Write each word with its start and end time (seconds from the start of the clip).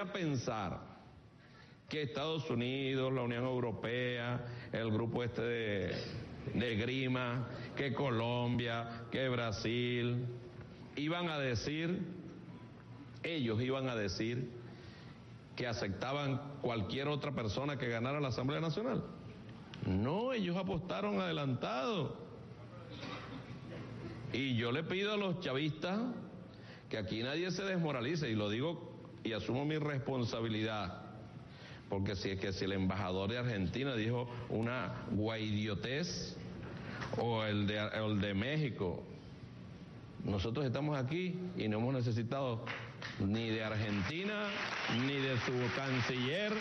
podría 0.00 0.12
pensar 0.12 0.80
que 1.88 2.02
Estados 2.02 2.48
Unidos, 2.50 3.12
la 3.12 3.22
Unión 3.22 3.44
Europea, 3.44 4.44
el 4.72 4.90
grupo 4.90 5.24
este 5.24 5.42
de, 5.42 5.94
de 6.54 6.76
Grima, 6.76 7.48
que 7.76 7.92
Colombia, 7.92 9.04
que 9.10 9.28
Brasil, 9.28 10.26
iban 10.96 11.28
a 11.28 11.38
decir, 11.38 12.00
ellos 13.22 13.60
iban 13.60 13.88
a 13.88 13.96
decir 13.96 14.50
que 15.56 15.66
aceptaban 15.66 16.40
cualquier 16.62 17.08
otra 17.08 17.32
persona 17.32 17.76
que 17.76 17.88
ganara 17.88 18.20
la 18.20 18.28
Asamblea 18.28 18.60
Nacional. 18.60 19.02
No, 19.86 20.32
ellos 20.32 20.56
apostaron 20.56 21.20
adelantado. 21.20 22.16
Y 24.32 24.56
yo 24.56 24.70
le 24.70 24.84
pido 24.84 25.12
a 25.12 25.16
los 25.16 25.40
chavistas 25.40 26.00
que 26.88 26.98
aquí 26.98 27.22
nadie 27.22 27.50
se 27.50 27.64
desmoralice, 27.64 28.30
y 28.30 28.34
lo 28.34 28.48
digo 28.48 28.89
y 29.24 29.32
asumo 29.32 29.64
mi 29.64 29.78
responsabilidad, 29.78 31.02
porque 31.88 32.16
si 32.16 32.30
es 32.30 32.40
que 32.40 32.52
si 32.52 32.64
el 32.64 32.72
embajador 32.72 33.30
de 33.30 33.38
Argentina 33.38 33.94
dijo 33.94 34.28
una 34.48 35.06
guaidiotez, 35.10 36.36
o 37.18 37.42
el 37.44 37.66
de, 37.66 37.78
el 37.78 38.20
de 38.20 38.34
México, 38.34 39.02
nosotros 40.24 40.66
estamos 40.66 40.98
aquí 40.98 41.34
y 41.56 41.68
no 41.68 41.78
hemos 41.78 41.94
necesitado 41.94 42.64
ni 43.18 43.48
de 43.48 43.64
Argentina, 43.64 44.44
ni 45.06 45.14
de 45.14 45.36
su 45.38 45.52
canciller, 45.74 46.52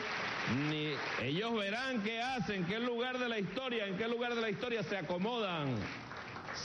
ni 0.70 0.94
ellos 1.26 1.54
verán 1.54 2.02
qué 2.02 2.22
hacen, 2.22 2.66
qué 2.66 2.80
lugar 2.80 3.20
de 3.20 3.30
la 3.30 3.40
historia, 3.40 3.86
en 3.86 3.98
qué 3.98 4.08
lugar 4.08 4.36
de 4.36 4.42
la 4.42 4.50
historia 4.50 4.84
se 4.84 4.98
acomodan. 4.98 5.76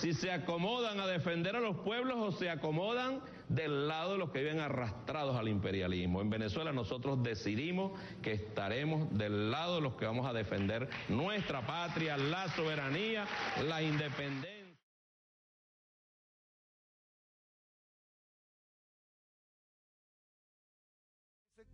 Si 0.00 0.12
se 0.12 0.30
acomodan 0.30 1.00
a 1.00 1.06
defender 1.06 1.56
a 1.56 1.60
los 1.60 1.76
pueblos 1.78 2.16
o 2.18 2.32
se 2.32 2.48
acomodan 2.48 3.20
del 3.48 3.88
lado 3.88 4.12
de 4.12 4.18
los 4.18 4.30
que 4.30 4.40
viven 4.40 4.60
arrastrados 4.60 5.36
al 5.36 5.48
imperialismo. 5.48 6.20
En 6.20 6.30
Venezuela 6.30 6.72
nosotros 6.72 7.22
decidimos 7.22 7.92
que 8.22 8.32
estaremos 8.32 9.16
del 9.16 9.50
lado 9.50 9.76
de 9.76 9.80
los 9.82 9.94
que 9.94 10.06
vamos 10.06 10.26
a 10.26 10.32
defender 10.32 10.88
nuestra 11.08 11.66
patria, 11.66 12.16
la 12.16 12.48
soberanía, 12.48 13.26
la 13.66 13.82
independencia. 13.82 14.64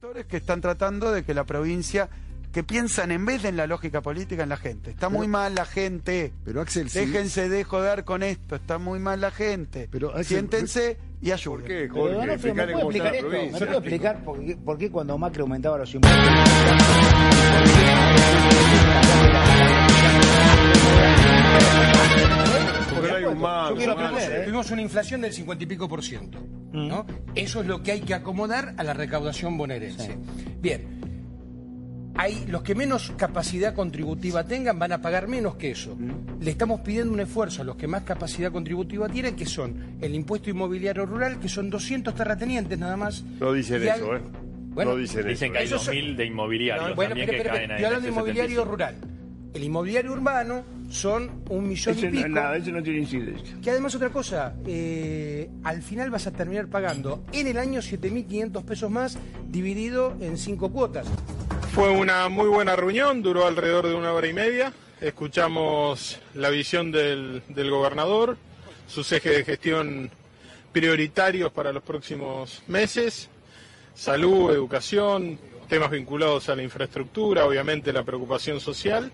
sectores 0.00 0.24
que 0.24 0.38
están 0.38 0.62
tratando 0.62 1.12
de 1.12 1.24
que 1.24 1.34
la 1.34 1.44
provincia 1.44 2.08
que 2.52 2.64
piensan 2.64 3.12
en 3.12 3.24
vez 3.26 3.42
de 3.42 3.50
en 3.50 3.56
la 3.56 3.66
lógica 3.66 4.00
política 4.00 4.42
en 4.42 4.48
la 4.48 4.56
gente. 4.56 4.91
Está 4.91 5.08
muy 5.08 5.28
mal 5.28 5.54
la 5.54 5.66
gente. 5.66 6.32
Pero 6.44 6.60
Axel. 6.62 6.88
Déjense 6.88 7.48
de 7.48 7.64
joder 7.64 8.04
con 8.04 8.22
esto. 8.22 8.56
Está 8.56 8.78
muy 8.78 8.98
mal 8.98 9.20
la 9.20 9.30
gente. 9.30 9.88
Pero, 9.91 10.08
Axel, 10.08 10.24
Siéntense 10.24 10.98
y 11.22 11.26
¿Por 11.26 11.34
ayuden. 11.34 11.64
qué, 11.66 11.88
Pero, 11.92 11.94
Jorge? 11.94 12.14
Donofrio, 12.14 12.26
¿me 12.26 12.34
Explicarle 12.34 12.72
puede 12.72 12.82
cómo 12.84 12.90
está 12.90 13.08
explicar 13.08 13.14
esto? 13.14 13.28
¿Me 13.52 13.66
puede 13.66 13.78
explicar 13.78 14.24
por 14.24 14.44
qué, 14.44 14.56
por 14.56 14.78
qué 14.78 14.90
cuando 14.90 15.18
Macri 15.18 15.40
aumentaba 15.42 15.78
los 15.78 15.94
impuestos? 15.94 16.20
Porque 22.94 23.08
no 23.08 23.14
hay 23.16 23.24
un 23.24 23.38
mango, 23.41 23.70
Yo 23.70 23.76
quiero 23.76 23.92
aprender, 23.92 24.32
¿eh? 24.32 24.44
Tuvimos 24.44 24.70
una 24.70 24.82
inflación 24.82 25.20
del 25.20 25.32
50 25.32 25.64
y 25.64 25.66
pico 25.66 25.88
por 25.88 26.02
ciento. 26.02 26.38
¿no? 26.72 27.04
Eso 27.34 27.60
es 27.60 27.66
lo 27.66 27.82
que 27.82 27.92
hay 27.92 28.00
que 28.00 28.14
acomodar 28.14 28.74
a 28.76 28.84
la 28.84 28.94
recaudación 28.94 29.56
bonaerense. 29.58 30.16
Bien. 30.60 31.00
Hay, 32.22 32.44
los 32.48 32.60
que 32.62 32.74
menos 32.74 33.12
capacidad 33.16 33.74
contributiva 33.74 34.44
tengan 34.44 34.78
van 34.78 34.92
a 34.92 35.00
pagar 35.00 35.26
menos 35.26 35.56
que 35.56 35.70
eso. 35.70 35.96
Le 36.38 36.50
estamos 36.50 36.80
pidiendo 36.82 37.14
un 37.14 37.20
esfuerzo 37.20 37.62
a 37.62 37.64
los 37.64 37.76
que 37.76 37.86
más 37.86 38.02
capacidad 38.02 38.52
contributiva 38.52 39.08
tienen, 39.08 39.34
que 39.36 39.46
son 39.46 39.96
el 40.02 40.14
impuesto 40.14 40.50
inmobiliario 40.50 41.06
rural, 41.06 41.41
que 41.41 41.48
son 41.48 41.70
200 41.70 42.14
terratenientes 42.14 42.78
nada 42.78 42.98
más. 42.98 43.25
No 43.41 43.54
dicen 43.54 43.82
eso, 43.82 44.16
¿eh? 44.16 44.20
Bueno, 44.75 44.91
no 44.92 44.97
dicen 44.98 45.26
Dicen 45.26 45.47
eso. 45.47 45.53
que 45.54 45.58
hay 45.60 45.64
Eso 45.64 45.78
son- 45.78 45.94
2.000 45.94 46.16
de 46.16 46.26
inmobiliarios 46.26 46.91
No, 46.91 46.94
bueno, 46.94 47.08
también 47.10 47.26
pero, 47.28 47.38
que 47.38 47.42
pero, 47.42 47.54
caen 47.56 47.69
pero, 47.69 47.75
ahí. 47.75 47.81
estoy 47.81 47.81
en 47.81 47.86
hablando 47.86 48.04
de 48.04 48.10
ese 48.10 48.19
inmobiliario 48.20 48.56
75. 48.64 48.70
rural. 48.70 48.94
El 49.54 49.64
inmobiliario 49.64 50.12
urbano 50.12 50.62
son 50.91 51.31
un 51.48 51.69
millón 51.69 51.97
Eso 51.97 52.06
y 52.06 52.10
pico. 52.10 52.28
no, 52.28 52.34
nada, 52.41 52.56
eso 52.56 52.70
no 52.70 52.82
tiene 52.82 52.98
incidencia. 53.00 53.56
Que 53.62 53.70
además 53.70 53.94
otra 53.97 54.10
cosa, 54.10 54.54
eh, 54.66 55.50
al 55.64 55.82
final 55.82 56.10
vas 56.10 56.26
a 56.26 56.32
terminar 56.32 56.69
pagando 56.69 57.25
en 57.32 57.47
el 57.48 57.56
año 57.58 57.81
7.500 57.81 58.62
pesos 58.62 58.91
más 58.91 59.19
dividido 59.48 60.16
en 60.20 60.37
cinco 60.37 60.70
cuotas. 60.70 61.06
Fue 61.72 61.88
una 61.88 62.28
muy 62.28 62.48
buena 62.48 62.75
reunión, 62.75 63.22
duró 63.22 63.47
alrededor 63.47 63.86
de 63.86 63.94
una 63.94 64.12
hora 64.12 64.26
y 64.26 64.32
media. 64.32 64.72
Escuchamos 65.00 66.20
la 66.34 66.50
visión 66.50 66.91
del, 66.91 67.42
del 67.48 67.70
gobernador, 67.70 68.36
sus 68.88 69.10
ejes 69.12 69.36
de 69.36 69.44
gestión 69.44 70.10
prioritarios 70.72 71.53
para 71.53 71.72
los 71.72 71.82
próximos 71.82 72.62
meses, 72.66 73.28
salud, 73.94 74.50
educación, 74.53 75.38
temas 75.69 75.91
vinculados 75.91 76.48
a 76.48 76.56
la 76.56 76.62
infraestructura, 76.62 77.47
obviamente 77.47 77.92
la 77.92 78.02
preocupación 78.02 78.60
social. 78.60 79.10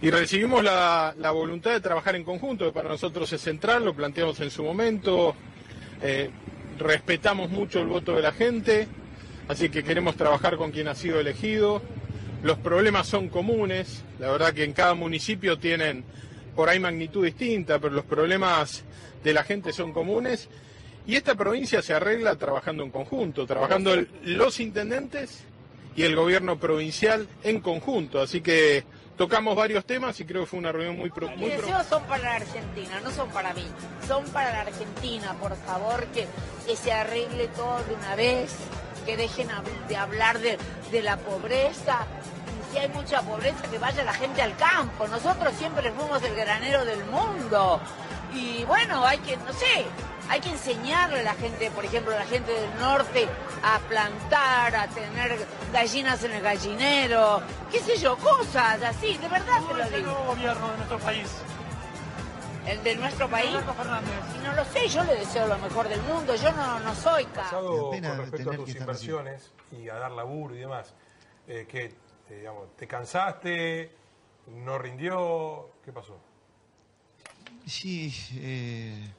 Y 0.00 0.10
recibimos 0.10 0.64
la, 0.64 1.14
voluntad 1.32 1.72
de 1.72 1.80
trabajar 1.80 2.16
en 2.16 2.24
conjunto, 2.24 2.64
que 2.64 2.72
para 2.72 2.88
nosotros 2.88 3.32
es 3.32 3.40
central, 3.40 3.84
lo 3.84 3.94
planteamos 3.94 4.40
en 4.40 4.50
su 4.50 4.62
momento, 4.62 5.34
eh, 6.00 6.30
respetamos 6.78 7.50
mucho 7.50 7.80
el 7.80 7.88
voto 7.88 8.14
de 8.14 8.22
la 8.22 8.32
gente, 8.32 8.88
así 9.48 9.68
que 9.68 9.82
queremos 9.82 10.16
trabajar 10.16 10.56
con 10.56 10.70
quien 10.70 10.88
ha 10.88 10.94
sido 10.94 11.20
elegido. 11.20 11.82
Los 12.42 12.58
problemas 12.58 13.06
son 13.08 13.28
comunes, 13.28 14.04
la 14.20 14.30
verdad 14.30 14.52
que 14.54 14.64
en 14.64 14.72
cada 14.72 14.94
municipio 14.94 15.58
tienen 15.58 16.04
por 16.54 16.68
ahí 16.68 16.78
magnitud 16.78 17.24
distinta, 17.24 17.78
pero 17.78 17.94
los 17.94 18.04
problemas 18.04 18.84
de 19.24 19.32
la 19.34 19.42
gente 19.44 19.72
son 19.72 19.92
comunes. 19.92 20.48
Y 21.06 21.16
esta 21.16 21.34
provincia 21.34 21.80
se 21.82 21.94
arregla 21.94 22.36
trabajando 22.36 22.84
en 22.84 22.90
conjunto, 22.90 23.46
trabajando 23.46 23.94
el- 23.94 24.08
los 24.24 24.60
intendentes 24.60 25.42
y 25.96 26.02
el 26.02 26.14
gobierno 26.14 26.58
provincial 26.60 27.26
en 27.42 27.60
conjunto. 27.60 28.20
Así 28.20 28.40
que 28.40 28.84
tocamos 29.16 29.56
varios 29.56 29.84
temas 29.84 30.20
y 30.20 30.24
creo 30.24 30.42
que 30.42 30.46
fue 30.46 30.58
una 30.60 30.70
reunión 30.70 30.96
muy, 30.96 31.10
pro- 31.10 31.28
muy 31.30 31.46
Mis 31.48 31.54
pro- 31.56 31.62
deseos 31.66 31.86
son 31.86 32.02
para 32.04 32.22
la 32.22 32.34
Argentina, 32.36 33.00
no 33.02 33.10
son 33.10 33.28
para 33.30 33.52
mí. 33.54 33.64
Son 34.06 34.24
para 34.26 34.52
la 34.52 34.60
Argentina, 34.60 35.34
por 35.40 35.56
favor, 35.56 36.04
que, 36.14 36.26
que 36.66 36.76
se 36.76 36.92
arregle 36.92 37.48
todo 37.48 37.82
de 37.88 37.94
una 37.94 38.14
vez, 38.14 38.54
que 39.08 39.16
dejen 39.16 39.48
de 39.88 39.96
hablar 39.96 40.38
de, 40.38 40.58
de 40.92 41.00
la 41.00 41.16
pobreza. 41.16 42.04
Y 42.60 42.72
si 42.72 42.78
hay 42.78 42.88
mucha 42.90 43.22
pobreza, 43.22 43.62
que 43.70 43.78
vaya 43.78 44.04
la 44.04 44.12
gente 44.12 44.42
al 44.42 44.54
campo. 44.56 45.08
Nosotros 45.08 45.54
siempre 45.56 45.90
fuimos 45.92 46.22
el 46.22 46.34
granero 46.34 46.84
del 46.84 47.02
mundo. 47.06 47.80
Y 48.34 48.64
bueno, 48.64 49.06
hay 49.06 49.16
que, 49.20 49.38
no 49.38 49.52
sé, 49.54 49.86
hay 50.28 50.40
que 50.40 50.50
enseñarle 50.50 51.20
a 51.20 51.22
la 51.22 51.34
gente, 51.34 51.70
por 51.70 51.86
ejemplo, 51.86 52.14
a 52.14 52.18
la 52.18 52.26
gente 52.26 52.52
del 52.52 52.78
norte, 52.78 53.26
a 53.62 53.78
plantar, 53.88 54.76
a 54.76 54.88
tener 54.88 55.38
gallinas 55.72 56.22
en 56.24 56.32
el 56.32 56.42
gallinero, 56.42 57.40
qué 57.72 57.80
sé 57.80 57.96
yo, 57.96 58.14
cosas 58.18 58.82
así, 58.82 59.16
de 59.16 59.28
verdad 59.28 59.62
te 59.66 59.74
lo 59.74 59.88
digo. 59.88 60.24
gobierno 60.26 60.70
de 60.72 60.76
nuestro 60.76 60.98
país? 60.98 61.28
El 62.68 62.82
de 62.84 62.96
nuestro 62.96 63.28
país. 63.30 63.50
Y 63.50 64.44
no 64.44 64.52
lo 64.54 64.64
sé, 64.66 64.88
yo 64.88 65.02
le 65.04 65.14
deseo 65.16 65.46
lo 65.46 65.58
mejor 65.58 65.88
del 65.88 66.02
mundo, 66.02 66.34
yo 66.36 66.52
no, 66.52 66.78
no 66.80 66.94
soy 66.94 67.24
ca. 67.26 67.42
Pasado 67.44 67.90
pena 67.90 68.10
con 68.10 68.18
respecto 68.18 68.50
a 68.50 68.56
tus 68.56 68.74
inversiones 68.74 69.50
y 69.72 69.88
a 69.88 69.94
dar 69.94 70.10
laburo 70.12 70.54
y 70.54 70.58
demás, 70.58 70.92
eh, 71.46 71.66
que 71.68 71.94
te, 72.26 72.36
digamos, 72.38 72.76
te 72.76 72.86
cansaste, 72.86 73.90
no 74.48 74.78
rindió, 74.78 75.70
¿qué 75.84 75.92
pasó? 75.92 76.18
Sí, 77.66 78.14
eh, 78.34 79.12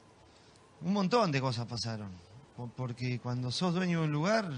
un 0.82 0.92
montón 0.92 1.30
de 1.32 1.40
cosas 1.40 1.66
pasaron. 1.66 2.10
Po- 2.56 2.70
Porque 2.76 3.18
cuando 3.20 3.50
sos 3.50 3.74
dueño 3.74 4.00
de 4.00 4.04
un 4.06 4.12
lugar 4.12 4.48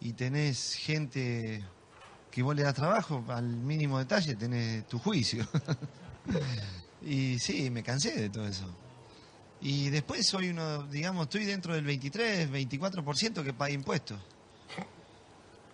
y 0.00 0.12
tenés 0.14 0.74
gente 0.74 1.64
que 2.30 2.42
vos 2.42 2.54
le 2.54 2.62
das 2.62 2.74
trabajo, 2.74 3.22
al 3.28 3.44
mínimo 3.44 3.98
detalle 3.98 4.36
tenés 4.36 4.86
tu 4.86 4.98
juicio. 4.98 5.46
y 7.06 7.38
sí, 7.38 7.70
me 7.70 7.82
cansé 7.82 8.20
de 8.20 8.28
todo 8.28 8.46
eso. 8.46 8.66
Y 9.60 9.88
después 9.90 10.26
soy 10.26 10.50
uno, 10.50 10.82
digamos, 10.84 11.24
estoy 11.24 11.44
dentro 11.44 11.74
del 11.74 11.84
23, 11.84 12.50
24% 12.50 13.42
que 13.42 13.54
paga 13.54 13.70
impuestos. 13.70 14.18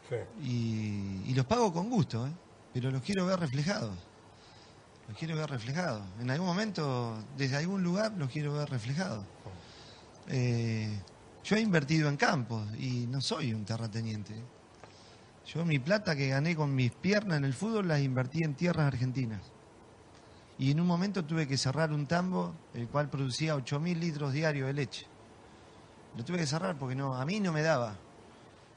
Sí. 0.09 0.17
Y, 0.43 1.31
y 1.31 1.35
los 1.35 1.47
pago 1.47 1.73
con 1.73 1.89
gusto, 1.89 2.27
¿eh? 2.27 2.33
pero 2.75 2.91
los 2.91 3.03
quiero 3.03 3.27
ver 3.27 3.41
reflejados. 3.41 3.97
Los 5.09 5.19
quiero 5.19 5.37
ver 5.37 5.51
reflejados. 5.51 6.03
En 6.21 6.31
algún 6.31 6.47
momento, 6.47 7.19
desde 7.37 7.57
algún 7.57 7.83
lugar, 7.83 8.13
los 8.17 8.31
quiero 8.31 8.53
ver 8.55 8.69
reflejados. 8.69 9.25
Eh, 10.29 11.01
yo 11.45 11.57
he 11.57 11.61
invertido 11.61 12.09
en 12.09 12.17
campos 12.17 12.67
y 12.79 13.07
no 13.07 13.21
soy 13.21 13.53
un 13.53 13.65
terrateniente. 13.65 14.35
Yo 15.47 15.65
mi 15.65 15.79
plata 15.79 16.15
que 16.15 16.29
gané 16.29 16.55
con 16.55 16.75
mis 16.75 16.93
piernas 16.93 17.39
en 17.39 17.45
el 17.45 17.53
fútbol 17.53 17.89
las 17.89 18.01
invertí 18.01 18.45
en 18.45 18.55
tierras 18.55 18.87
argentinas. 18.87 19.41
Y 20.63 20.71
en 20.71 20.79
un 20.79 20.87
momento 20.87 21.25
tuve 21.25 21.49
que 21.49 21.57
cerrar 21.57 21.93
un 21.93 22.07
tambo 22.07 22.55
el 22.73 22.87
cual 22.87 23.11
producía 23.11 23.57
8.000 23.57 23.99
litros 23.99 24.33
diarios 24.33 24.69
de 24.69 24.73
leche. 24.73 25.07
Lo 26.17 26.25
tuve 26.25 26.39
que 26.39 26.47
cerrar 26.47 26.79
porque 26.79 26.95
no, 26.95 27.17
a 27.17 27.25
mí 27.27 27.41
no 27.41 27.53
me 27.53 27.63
daba. 27.63 27.97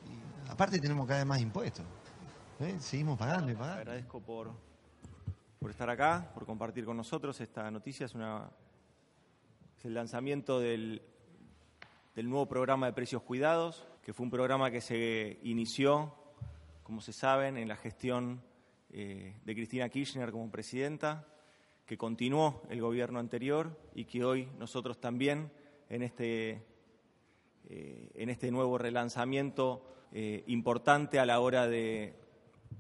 Y 0.08 0.50
aparte 0.50 0.80
tenemos 0.80 1.06
cada 1.06 1.20
vez 1.20 1.28
más 1.28 1.40
impuestos. 1.42 1.86
¿eh? 2.60 2.78
Seguimos 2.80 3.20
pagando 3.20 3.52
y 3.52 3.54
pagando. 3.54 3.82
Agradezco 3.82 4.20
por, 4.20 4.52
por 5.60 5.70
estar 5.70 5.88
acá, 5.88 6.32
por 6.34 6.48
compartir 6.48 6.86
con 6.86 6.98
nosotros 6.98 7.40
esta 7.40 7.70
noticia. 7.70 8.08
Es, 8.08 8.16
una, 8.16 8.50
es 9.78 9.86
el 9.86 9.94
lanzamiento 9.94 10.60
del 10.60 11.04
del 12.16 12.30
nuevo 12.30 12.48
programa 12.48 12.88
de 12.88 12.94
precios 12.94 13.22
cuidados, 13.22 13.86
que 14.02 14.12
fue 14.12 14.24
un 14.24 14.32
programa 14.32 14.72
que 14.72 14.82
se 14.82 15.38
inició, 15.44 16.16
como 16.82 17.00
se 17.02 17.14
saben, 17.14 17.58
en 17.58 17.68
la 17.68 17.76
gestión 17.76 18.42
eh, 18.90 19.36
de 19.44 19.54
Cristina 19.54 19.88
Kirchner 19.90 20.32
como 20.32 20.50
presidenta, 20.50 21.28
que 21.86 21.98
continuó 21.98 22.64
el 22.70 22.82
gobierno 22.82 23.20
anterior 23.20 23.78
y 23.94 24.06
que 24.06 24.24
hoy 24.24 24.48
nosotros 24.58 25.00
también 25.00 25.52
en 25.90 26.02
este, 26.02 26.64
eh, 27.70 28.12
en 28.16 28.30
este 28.30 28.52
nuevo 28.52 28.78
relanzamiento 28.78 29.84
eh, 30.12 30.44
importante 30.48 31.20
a 31.20 31.26
la 31.26 31.40
hora 31.40 31.68
de, 31.68 32.16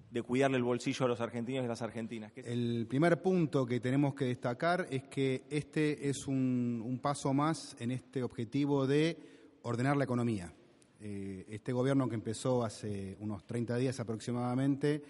de 0.09 0.23
cuidarle 0.23 0.57
el 0.57 0.63
bolsillo 0.63 1.05
a 1.05 1.09
los 1.09 1.21
argentinos 1.21 1.65
y 1.65 1.67
las 1.67 1.81
argentinas. 1.81 2.31
El 2.37 2.87
primer 2.87 3.21
punto 3.21 3.65
que 3.65 3.79
tenemos 3.79 4.15
que 4.15 4.25
destacar 4.25 4.87
es 4.89 5.03
que 5.03 5.43
este 5.49 6.09
es 6.09 6.27
un, 6.27 6.81
un 6.83 6.99
paso 6.99 7.33
más 7.33 7.75
en 7.79 7.91
este 7.91 8.23
objetivo 8.23 8.87
de 8.87 9.17
ordenar 9.63 9.97
la 9.97 10.05
economía. 10.05 10.53
Eh, 11.01 11.45
este 11.49 11.73
gobierno 11.73 12.07
que 12.07 12.15
empezó 12.15 12.63
hace 12.63 13.17
unos 13.19 13.45
30 13.45 13.75
días 13.77 13.99
aproximadamente 13.99 15.03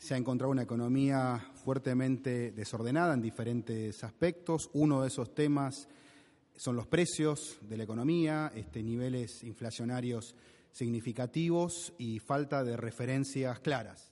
se 0.00 0.14
ha 0.14 0.16
encontrado 0.16 0.50
una 0.50 0.62
economía 0.62 1.52
fuertemente 1.62 2.52
desordenada 2.52 3.12
en 3.12 3.20
diferentes 3.20 4.02
aspectos. 4.02 4.70
Uno 4.72 5.02
de 5.02 5.08
esos 5.08 5.34
temas 5.34 5.88
son 6.56 6.74
los 6.74 6.86
precios 6.86 7.58
de 7.60 7.76
la 7.76 7.84
economía, 7.84 8.50
este, 8.54 8.82
niveles 8.82 9.44
inflacionarios 9.44 10.34
significativos 10.72 11.92
y 11.98 12.18
falta 12.18 12.64
de 12.64 12.78
referencias 12.78 13.60
claras. 13.60 14.09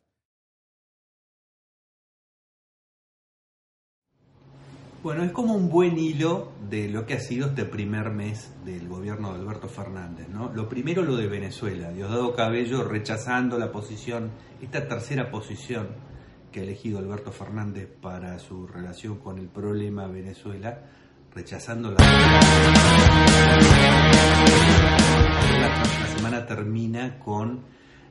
Bueno, 5.00 5.22
es 5.22 5.30
como 5.30 5.54
un 5.54 5.68
buen 5.68 5.96
hilo 5.96 6.50
de 6.68 6.88
lo 6.88 7.06
que 7.06 7.14
ha 7.14 7.20
sido 7.20 7.46
este 7.48 7.64
primer 7.64 8.10
mes 8.10 8.52
del 8.64 8.88
gobierno 8.88 9.32
de 9.32 9.38
Alberto 9.38 9.68
Fernández. 9.68 10.28
¿no? 10.28 10.52
Lo 10.52 10.68
primero 10.68 11.02
lo 11.02 11.16
de 11.16 11.28
Venezuela, 11.28 11.92
Diosdado 11.92 12.34
Cabello 12.34 12.82
rechazando 12.82 13.58
la 13.58 13.70
posición, 13.70 14.32
esta 14.60 14.88
tercera 14.88 15.30
posición 15.30 15.86
que 16.50 16.60
ha 16.60 16.62
elegido 16.64 16.98
Alberto 16.98 17.30
Fernández 17.30 17.88
para 18.00 18.40
su 18.40 18.66
relación 18.66 19.18
con 19.18 19.38
el 19.38 19.46
problema 19.46 20.08
Venezuela, 20.08 20.80
rechazando 21.32 21.92
la... 21.92 21.98
La 25.60 26.06
semana 26.16 26.44
termina 26.44 27.20
con 27.20 27.60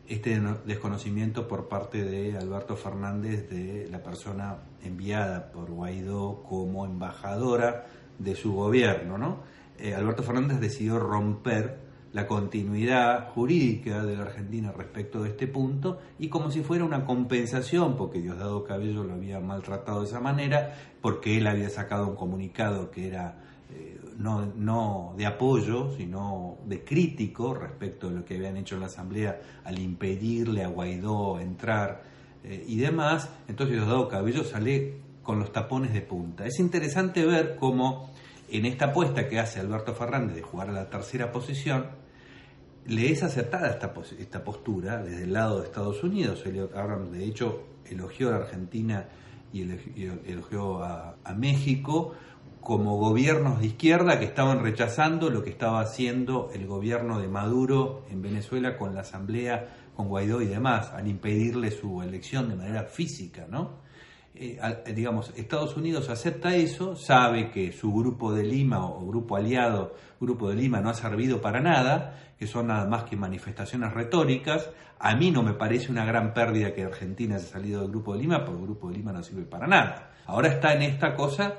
este 0.08 0.40
desconocimiento 0.66 1.48
por 1.48 1.68
parte 1.68 2.04
de 2.04 2.38
Alberto 2.38 2.76
Fernández 2.76 3.50
de 3.50 3.88
la 3.90 4.02
persona 4.02 4.58
enviada 4.82 5.52
por 5.52 5.70
Guaidó 5.70 6.44
como 6.44 6.86
embajadora 6.86 7.88
de 8.18 8.36
su 8.36 8.54
gobierno. 8.54 9.18
¿no? 9.18 9.40
Eh, 9.78 9.94
Alberto 9.94 10.24
Fernández 10.24 10.60
decidió 10.60 10.98
romper 10.98 11.88
la 12.14 12.26
continuidad 12.26 13.30
jurídica 13.32 14.04
de 14.04 14.16
la 14.16 14.24
Argentina 14.24 14.72
respecto 14.72 15.24
de 15.24 15.30
este 15.30 15.46
punto 15.46 16.00
y 16.18 16.30
como 16.30 16.52
si 16.52 16.62
fuera 16.62 16.86
una 16.86 17.06
compensación, 17.06 17.98
porque 17.98 18.22
Diosdado 18.22 18.64
Cabello 18.64 19.04
lo 19.04 19.14
había 19.14 19.40
maltratado 19.40 20.02
de 20.02 20.08
esa 20.08 20.22
manera, 20.22 20.74
porque 21.02 21.38
él 21.38 21.48
había 21.48 21.70
sacado 21.70 22.08
un 22.08 22.16
comunicado 22.16 22.92
que 22.92 23.08
era 23.08 23.47
no, 24.18 25.14
de 25.16 25.26
apoyo, 25.26 25.96
sino 25.96 26.58
de 26.66 26.84
crítico 26.84 27.54
respecto 27.54 28.10
de 28.10 28.16
lo 28.16 28.26
que 28.26 28.36
habían 28.36 28.58
hecho 28.58 28.76
en 28.76 28.82
la 28.82 28.88
Asamblea 28.88 29.40
al 29.64 29.78
impedirle 29.80 30.64
a 30.64 30.68
Guaidó 30.68 31.40
entrar 31.40 32.04
eh, 32.44 32.66
y 32.68 32.78
demás, 32.78 33.30
entonces 33.48 33.76
Diosdado 33.76 34.08
Cabello 34.08 34.44
sale 34.44 35.00
con 35.22 35.40
los 35.40 35.52
tapones 35.52 35.94
de 35.94 36.02
punta. 36.02 36.46
Es 36.46 36.60
interesante 36.60 37.26
ver 37.26 37.58
cómo 37.60 38.12
en 38.50 38.66
esta 38.66 38.86
apuesta 38.86 39.28
que 39.28 39.40
hace 39.40 39.60
Alberto 39.60 39.94
Fernández 39.94 40.36
de 40.36 40.42
jugar 40.42 40.70
a 40.70 40.74
la 40.74 40.90
tercera 40.90 41.32
posición, 41.32 41.86
le 42.86 43.12
es 43.12 43.22
aceptada 43.22 43.70
esta, 43.70 43.94
esta 44.18 44.44
postura 44.44 45.04
desde 45.04 45.24
el 45.24 45.34
lado 45.34 45.60
de 45.60 45.66
Estados 45.66 46.04
Unidos. 46.04 46.44
Elliot 46.46 46.74
Abrams, 46.76 47.12
de 47.12 47.26
hecho, 47.26 47.64
elogió 47.86 48.30
a 48.30 48.32
la 48.32 48.38
Argentina 48.38 49.10
y 49.52 49.62
elogió 50.26 50.84
a 50.84 51.34
México 51.36 52.16
como 52.68 52.98
gobiernos 52.98 53.62
de 53.62 53.68
izquierda 53.68 54.20
que 54.20 54.26
estaban 54.26 54.62
rechazando 54.62 55.30
lo 55.30 55.42
que 55.42 55.52
estaba 55.52 55.80
haciendo 55.80 56.50
el 56.54 56.68
gobierno 56.68 57.18
de 57.18 57.30
Maduro 57.30 58.04
en 58.12 58.22
Venezuela 58.22 58.78
con 58.78 58.94
la 58.94 59.02
Asamblea, 59.02 59.70
con 59.96 60.10
Guaidó 60.10 60.42
y 60.42 60.48
demás, 60.48 60.92
al 60.92 61.08
impedirle 61.08 61.72
su 61.72 62.02
elección 62.02 62.50
de 62.50 62.58
manera 62.58 62.84
física, 62.84 63.48
¿no? 63.50 63.78
Eh, 64.36 64.60
digamos, 64.94 65.32
Estados 65.38 65.78
Unidos 65.78 66.10
acepta 66.10 66.58
eso, 66.58 66.98
sabe 66.98 67.52
que 67.52 67.72
su 67.72 67.90
grupo 67.94 68.34
de 68.34 68.44
Lima 68.44 68.86
o 68.86 69.08
grupo 69.08 69.38
aliado, 69.38 69.96
grupo 70.20 70.50
de 70.50 70.58
Lima, 70.58 70.82
no 70.82 70.90
ha 70.90 70.94
servido 70.94 71.40
para 71.40 71.62
nada, 71.62 72.20
que 72.38 72.48
son 72.48 72.68
nada 72.68 72.86
más 72.86 73.06
que 73.06 73.16
manifestaciones 73.16 73.94
retóricas. 73.94 74.70
A 75.00 75.16
mí 75.16 75.32
no 75.32 75.42
me 75.42 75.54
parece 75.54 75.90
una 75.90 76.04
gran 76.04 76.34
pérdida 76.34 76.74
que 76.74 76.84
Argentina 76.84 77.38
haya 77.38 77.46
salido 77.46 77.80
del 77.80 77.92
grupo 77.92 78.14
de 78.14 78.24
Lima, 78.24 78.44
porque 78.44 78.60
el 78.60 78.66
grupo 78.66 78.90
de 78.90 78.98
Lima 78.98 79.14
no 79.14 79.24
sirve 79.24 79.44
para 79.44 79.68
nada. 79.68 80.12
Ahora 80.26 80.50
está 80.50 80.74
en 80.74 80.82
esta 80.82 81.16
cosa 81.16 81.56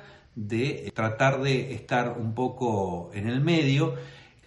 de 0.46 0.92
tratar 0.94 1.42
de 1.42 1.74
estar 1.74 2.16
un 2.16 2.32
poco 2.32 3.10
en 3.12 3.28
el 3.28 3.40
medio, 3.40 3.94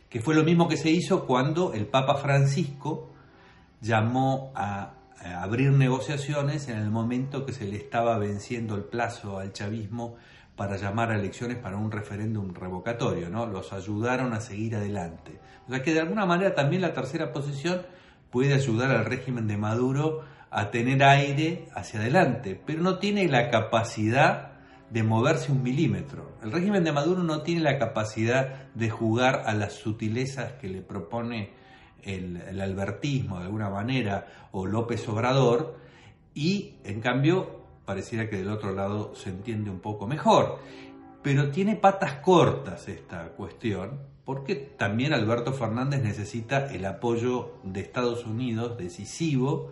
que 0.10 0.22
fue 0.22 0.36
lo 0.36 0.44
mismo 0.44 0.70
que 0.70 0.78
se 0.78 0.90
hizo 0.90 1.26
cuando 1.26 1.74
el 1.74 1.86
Papa 1.86 2.16
Francisco 2.16 3.12
llamó 3.82 4.54
a 4.56 4.94
abrir 5.42 5.72
negociaciones 5.72 6.70
en 6.70 6.78
el 6.78 6.90
momento 6.90 7.46
que 7.46 7.52
se 7.52 7.66
le 7.66 7.76
estaba 7.76 8.18
venciendo 8.18 8.76
el 8.76 8.84
plazo 8.84 9.38
al 9.38 9.52
chavismo 9.52 10.16
para 10.56 10.78
llamar 10.78 11.12
a 11.12 11.16
elecciones 11.16 11.58
para 11.58 11.78
un 11.78 11.92
referéndum 11.92 12.54
revocatorio, 12.54 13.30
¿no? 13.30 13.46
Los 13.46 13.74
ayudaron 13.74 14.34
a 14.34 14.40
seguir 14.40 14.76
adelante. 14.76 15.40
O 15.68 15.72
sea 15.72 15.84
que 15.84 15.94
de 15.94 16.00
alguna 16.00 16.26
manera 16.26 16.56
también 16.56 16.82
la 16.82 16.94
tercera 16.94 17.34
posición 17.34 17.82
puede 18.30 18.54
ayudar 18.54 18.92
al 18.92 19.06
régimen 19.06 19.48
de 19.48 19.58
Maduro 19.58 20.24
a 20.50 20.72
tener 20.72 21.04
aire 21.04 21.68
hacia 21.76 22.00
adelante, 22.00 22.60
pero 22.66 22.82
no 22.82 22.98
tiene 22.98 23.28
la 23.28 23.50
capacidad 23.50 24.51
de 24.92 25.04
moverse 25.04 25.52
un 25.52 25.64
milímetro. 25.64 26.38
El 26.44 26.52
régimen 26.52 26.84
de 26.84 26.92
Maduro 26.92 27.24
no 27.24 27.42
tiene 27.44 27.62
la 27.62 27.80
capacidad 27.80 28.70
de 28.74 28.90
jugar 28.90 29.44
a 29.46 29.54
las 29.54 29.74
sutilezas 29.74 30.54
que 30.54 30.68
le 30.68 30.82
propone 30.82 31.52
el, 32.04 32.60
albertismo 32.60 33.40
de 33.40 33.46
alguna 33.46 33.70
manera 33.70 34.50
o 34.52 34.66
López 34.66 35.08
Obrador 35.08 35.78
y 36.34 36.76
en 36.84 37.00
cambio 37.00 37.62
pareciera 37.86 38.30
que 38.30 38.38
del 38.38 38.50
otro 38.50 38.74
lado 38.74 39.16
se 39.16 39.30
entiende 39.30 39.70
un 39.70 39.80
poco 39.80 40.08
mejor. 40.08 40.60
Pero 41.22 41.52
tiene 41.52 41.76
patas 41.76 42.16
cortas 42.16 42.88
esta 42.90 43.30
cuestión 43.30 44.00
porque 44.26 44.56
también 44.56 45.14
Alberto 45.14 45.54
Fernández 45.54 46.04
necesita 46.04 46.68
el 46.68 46.86
apoyo 46.86 47.54
de 47.64 47.82
Estados 47.82 48.26
Unidos 48.26 48.78
decisivo 48.78 49.72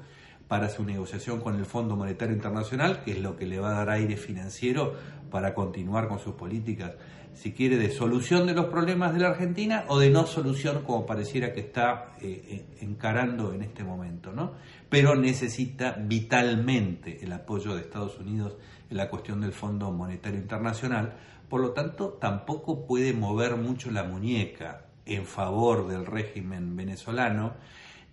para 0.49 0.67
su 0.67 0.83
negociación 0.83 1.41
con 1.41 1.55
el 1.55 1.65
Fondo 1.65 1.95
Monetario 1.95 2.35
Internacional, 2.35 3.03
que 3.03 3.11
es 3.11 3.19
lo 3.19 3.37
que 3.37 3.45
le 3.45 3.59
va 3.59 3.69
a 3.69 3.85
dar 3.85 3.91
aire 3.91 4.17
financiero 4.17 4.95
para 5.29 5.53
continuar 5.53 6.07
con 6.07 6.17
sus 6.17 6.33
políticas, 6.33 6.95
si 7.33 7.53
quiere, 7.53 7.77
de 7.77 7.91
solución 7.91 8.47
de 8.47 8.55
los 8.55 8.65
problemas 8.65 9.13
de 9.13 9.19
la 9.19 9.29
Argentina 9.29 9.85
o 9.89 9.99
de 9.99 10.09
no 10.09 10.25
solución 10.25 10.81
como 10.83 11.05
pareciera 11.05 11.53
que 11.53 11.59
está 11.59 12.15
eh, 12.19 12.43
eh, 12.49 12.65
encarando 12.81 13.53
en 13.53 13.61
este 13.61 13.83
momento, 13.83 14.33
¿no? 14.33 14.53
Pero 14.89 15.15
necesita 15.15 15.95
vitalmente 15.99 17.23
el 17.23 17.31
apoyo 17.31 17.75
de 17.75 17.81
Estados 17.81 18.17
Unidos 18.17 18.57
en 18.89 18.97
la 18.97 19.07
cuestión 19.07 19.41
del 19.41 19.53
Fondo 19.53 19.91
Monetario 19.91 20.39
Internacional, 20.39 21.13
por 21.47 21.61
lo 21.61 21.73
tanto 21.73 22.17
tampoco 22.19 22.87
puede 22.87 23.13
mover 23.13 23.55
mucho 23.55 23.91
la 23.91 24.03
muñeca 24.03 24.87
en 25.05 25.25
favor 25.25 25.87
del 25.87 26.07
régimen 26.07 26.75
venezolano, 26.75 27.53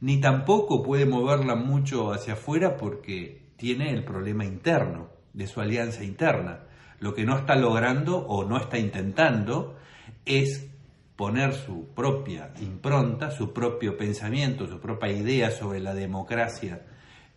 ni 0.00 0.20
tampoco 0.20 0.82
puede 0.82 1.06
moverla 1.06 1.54
mucho 1.54 2.12
hacia 2.12 2.34
afuera 2.34 2.76
porque 2.76 3.46
tiene 3.56 3.90
el 3.90 4.04
problema 4.04 4.44
interno, 4.44 5.08
de 5.32 5.46
su 5.46 5.60
alianza 5.60 6.04
interna. 6.04 6.60
Lo 7.00 7.14
que 7.14 7.24
no 7.24 7.36
está 7.36 7.56
logrando 7.56 8.18
o 8.18 8.44
no 8.44 8.56
está 8.56 8.78
intentando 8.78 9.76
es 10.24 10.70
poner 11.14 11.54
su 11.54 11.88
propia 11.94 12.52
impronta, 12.60 13.30
su 13.30 13.52
propio 13.52 13.96
pensamiento, 13.96 14.66
su 14.66 14.80
propia 14.80 15.10
idea 15.10 15.50
sobre 15.50 15.80
la 15.80 15.94
democracia 15.94 16.82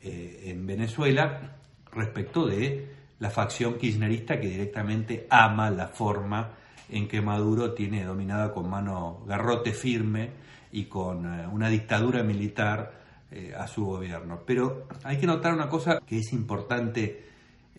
eh, 0.01 0.43
en 0.47 0.65
Venezuela 0.65 1.55
respecto 1.91 2.45
de 2.45 2.93
la 3.19 3.29
facción 3.29 3.77
kirchnerista 3.77 4.39
que 4.39 4.47
directamente 4.47 5.27
ama 5.29 5.69
la 5.71 5.87
forma 5.87 6.51
en 6.89 7.07
que 7.07 7.21
Maduro 7.21 7.73
tiene 7.73 8.03
dominada 8.03 8.53
con 8.53 8.69
mano 8.69 9.23
garrote 9.27 9.73
firme 9.73 10.31
y 10.71 10.85
con 10.85 11.25
eh, 11.25 11.47
una 11.47 11.69
dictadura 11.69 12.23
militar 12.23 12.91
eh, 13.31 13.53
a 13.57 13.67
su 13.67 13.85
gobierno. 13.85 14.41
Pero 14.45 14.88
hay 15.03 15.17
que 15.17 15.27
notar 15.27 15.53
una 15.53 15.69
cosa 15.69 15.99
que 16.05 16.17
es 16.17 16.33
importante 16.33 17.29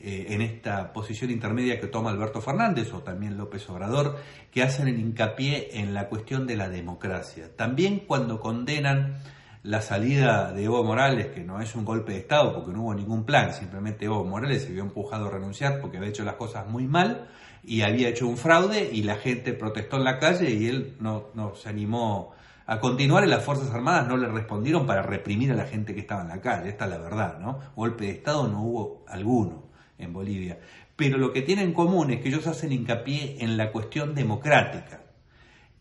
eh, 0.02 0.26
en 0.30 0.40
esta 0.40 0.92
posición 0.92 1.30
intermedia 1.30 1.78
que 1.78 1.87
toma 1.87 2.11
Alberto 2.11 2.40
Fernández 2.40 2.92
o 2.94 3.00
también 3.00 3.37
López 3.37 3.68
Obrador, 3.68 4.18
que 4.50 4.62
hacen 4.62 4.88
el 4.88 4.99
hincapié 4.99 5.78
en 5.80 5.92
la 5.92 6.09
cuestión 6.09 6.47
de 6.47 6.56
la 6.56 6.68
democracia. 6.68 7.54
También 7.54 8.04
cuando 8.06 8.40
condenan 8.40 9.18
la 9.62 9.82
salida 9.82 10.52
de 10.52 10.64
Evo 10.64 10.82
Morales, 10.82 11.26
que 11.35 11.44
no 11.44 11.61
es 11.61 11.75
un 11.75 11.85
golpe 11.85 12.12
de 12.12 12.18
Estado 12.20 12.54
porque 12.54 12.73
no 12.73 12.82
hubo 12.82 12.94
ningún 12.94 13.25
plan, 13.25 13.52
simplemente 13.52 14.06
Evo 14.06 14.25
Morales 14.25 14.62
se 14.62 14.73
vio 14.73 14.82
empujado 14.82 15.26
a 15.26 15.30
renunciar 15.32 15.82
porque 15.82 15.99
había 15.99 16.09
hecho 16.09 16.25
las 16.25 16.37
cosas 16.37 16.66
muy 16.66 16.87
mal 16.87 17.28
y 17.62 17.82
había 17.82 18.09
hecho 18.09 18.26
un 18.26 18.38
fraude 18.38 18.88
y 18.90 19.02
la 19.02 19.16
gente 19.16 19.52
protestó 19.52 19.99
en 19.99 20.04
la 20.04 20.18
calle 20.18 20.50
y 20.50 20.66
él 20.66 20.97
no, 20.99 21.26
no 21.35 21.54
se 21.54 21.68
animó 21.68 22.32
a 22.70 22.78
continuar 22.78 23.26
las 23.26 23.42
Fuerzas 23.42 23.68
Armadas 23.72 24.06
no 24.06 24.16
le 24.16 24.28
respondieron 24.28 24.86
para 24.86 25.02
reprimir 25.02 25.50
a 25.50 25.56
la 25.56 25.64
gente 25.64 25.92
que 25.92 26.02
estaba 26.02 26.22
en 26.22 26.28
la 26.28 26.40
calle, 26.40 26.68
esta 26.68 26.84
es 26.84 26.90
la 26.92 26.98
verdad, 26.98 27.40
¿no? 27.40 27.58
Golpe 27.74 28.04
de 28.04 28.12
Estado 28.12 28.46
no 28.46 28.62
hubo 28.62 29.04
alguno 29.08 29.64
en 29.98 30.12
Bolivia. 30.12 30.60
Pero 30.94 31.18
lo 31.18 31.32
que 31.32 31.42
tienen 31.42 31.64
en 31.64 31.74
común 31.74 32.12
es 32.12 32.20
que 32.20 32.28
ellos 32.28 32.46
hacen 32.46 32.70
hincapié 32.70 33.38
en 33.40 33.56
la 33.56 33.72
cuestión 33.72 34.14
democrática. 34.14 35.02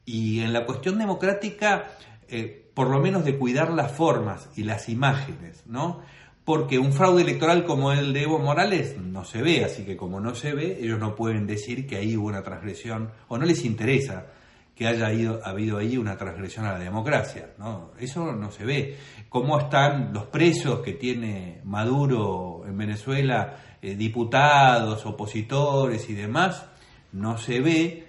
Y 0.03 0.39
en 0.39 0.51
la 0.51 0.65
cuestión 0.65 0.97
democrática, 0.97 1.91
eh, 2.27 2.71
por 2.73 2.89
lo 2.89 2.99
menos 2.99 3.23
de 3.23 3.37
cuidar 3.37 3.69
las 3.69 3.91
formas 3.91 4.49
y 4.55 4.63
las 4.63 4.89
imágenes, 4.89 5.67
¿no? 5.67 6.01
Porque 6.43 6.79
un 6.79 6.91
fraude 6.91 7.21
electoral 7.21 7.65
como 7.65 7.91
el 7.91 8.13
de 8.13 8.23
Evo 8.23 8.39
Morales 8.39 8.97
no 8.97 9.25
se 9.25 9.43
ve, 9.43 9.63
así 9.63 9.83
que 9.83 9.95
como 9.95 10.19
no 10.21 10.33
se 10.33 10.55
ve, 10.55 10.79
ellos 10.81 10.97
no 10.97 11.15
pueden 11.15 11.45
decir 11.45 11.85
que 11.85 11.97
ahí 11.97 12.17
hubo 12.17 12.29
una 12.29 12.41
transgresión, 12.41 13.11
o 13.27 13.37
no 13.37 13.45
les 13.45 13.63
interesa 13.63 14.38
que 14.79 14.87
haya 14.87 15.11
ido, 15.11 15.41
habido 15.43 15.77
ahí 15.77 15.97
una 15.97 16.15
transgresión 16.15 16.65
a 16.65 16.71
la 16.71 16.79
democracia. 16.79 17.49
¿no? 17.57 17.91
Eso 17.99 18.31
no 18.31 18.49
se 18.49 18.63
ve. 18.63 18.95
¿Cómo 19.27 19.59
están 19.59 20.13
los 20.13 20.27
presos 20.27 20.79
que 20.79 20.93
tiene 20.93 21.59
Maduro 21.65 22.63
en 22.65 22.77
Venezuela, 22.77 23.57
eh, 23.81 23.95
diputados, 23.95 25.05
opositores 25.05 26.09
y 26.09 26.13
demás? 26.13 26.65
No 27.11 27.37
se 27.37 27.59
ve. 27.59 28.07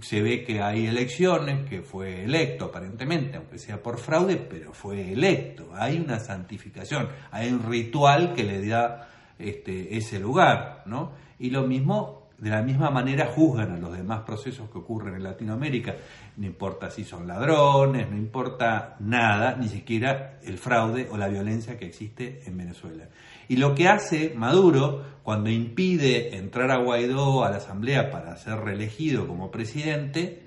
Se 0.00 0.20
ve 0.20 0.42
que 0.42 0.60
hay 0.60 0.88
elecciones, 0.88 1.68
que 1.70 1.82
fue 1.82 2.24
electo 2.24 2.64
aparentemente, 2.64 3.36
aunque 3.36 3.60
sea 3.60 3.80
por 3.80 4.00
fraude, 4.00 4.38
pero 4.38 4.72
fue 4.72 5.12
electo. 5.12 5.70
Hay 5.72 6.00
una 6.00 6.18
santificación, 6.18 7.10
hay 7.30 7.52
un 7.52 7.62
ritual 7.62 8.34
que 8.34 8.42
le 8.42 8.66
da 8.66 9.08
este, 9.38 9.96
ese 9.96 10.18
lugar. 10.18 10.82
¿no? 10.84 11.12
Y 11.38 11.50
lo 11.50 11.62
mismo 11.62 12.17
de 12.38 12.50
la 12.50 12.62
misma 12.62 12.90
manera 12.90 13.26
juzgan 13.26 13.72
a 13.72 13.78
los 13.78 13.96
demás 13.96 14.22
procesos 14.22 14.70
que 14.70 14.78
ocurren 14.78 15.16
en 15.16 15.24
Latinoamérica. 15.24 15.96
No 16.36 16.46
importa 16.46 16.88
si 16.88 17.02
son 17.02 17.26
ladrones, 17.26 18.08
no 18.08 18.16
importa 18.16 18.96
nada, 19.00 19.56
ni 19.56 19.68
siquiera 19.68 20.38
el 20.44 20.56
fraude 20.56 21.08
o 21.10 21.16
la 21.16 21.28
violencia 21.28 21.76
que 21.76 21.86
existe 21.86 22.42
en 22.46 22.56
Venezuela. 22.56 23.08
Y 23.48 23.56
lo 23.56 23.74
que 23.74 23.88
hace 23.88 24.34
Maduro 24.36 25.18
cuando 25.24 25.50
impide 25.50 26.36
entrar 26.36 26.70
a 26.70 26.78
Guaidó 26.78 27.44
a 27.44 27.50
la 27.50 27.56
Asamblea 27.56 28.10
para 28.10 28.36
ser 28.36 28.60
reelegido 28.60 29.26
como 29.26 29.50
presidente 29.50 30.42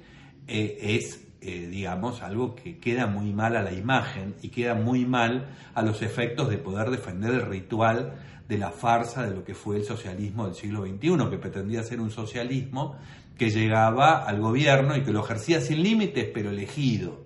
eh, 0.47 0.77
es, 0.81 1.27
eh, 1.43 1.67
digamos, 1.67 2.21
algo 2.21 2.53
que 2.53 2.77
queda 2.77 3.07
muy 3.07 3.33
mal 3.33 3.55
a 3.55 3.63
la 3.63 3.73
imagen 3.73 4.35
y 4.43 4.49
queda 4.49 4.75
muy 4.75 5.05
mal 5.05 5.47
a 5.73 5.81
los 5.81 6.03
efectos 6.03 6.49
de 6.51 6.59
poder 6.59 6.91
defender 6.91 7.33
el 7.33 7.41
ritual 7.41 8.13
de 8.47 8.59
la 8.59 8.69
farsa 8.69 9.23
de 9.23 9.33
lo 9.33 9.43
que 9.43 9.55
fue 9.55 9.77
el 9.77 9.83
socialismo 9.83 10.45
del 10.45 10.53
siglo 10.53 10.85
XXI, 10.85 11.29
que 11.31 11.37
pretendía 11.39 11.81
ser 11.81 11.99
un 11.99 12.11
socialismo 12.11 12.95
que 13.35 13.49
llegaba 13.49 14.23
al 14.23 14.39
gobierno 14.39 14.95
y 14.95 15.01
que 15.01 15.11
lo 15.11 15.23
ejercía 15.23 15.61
sin 15.61 15.81
límites, 15.81 16.29
pero 16.31 16.51
elegido, 16.51 17.25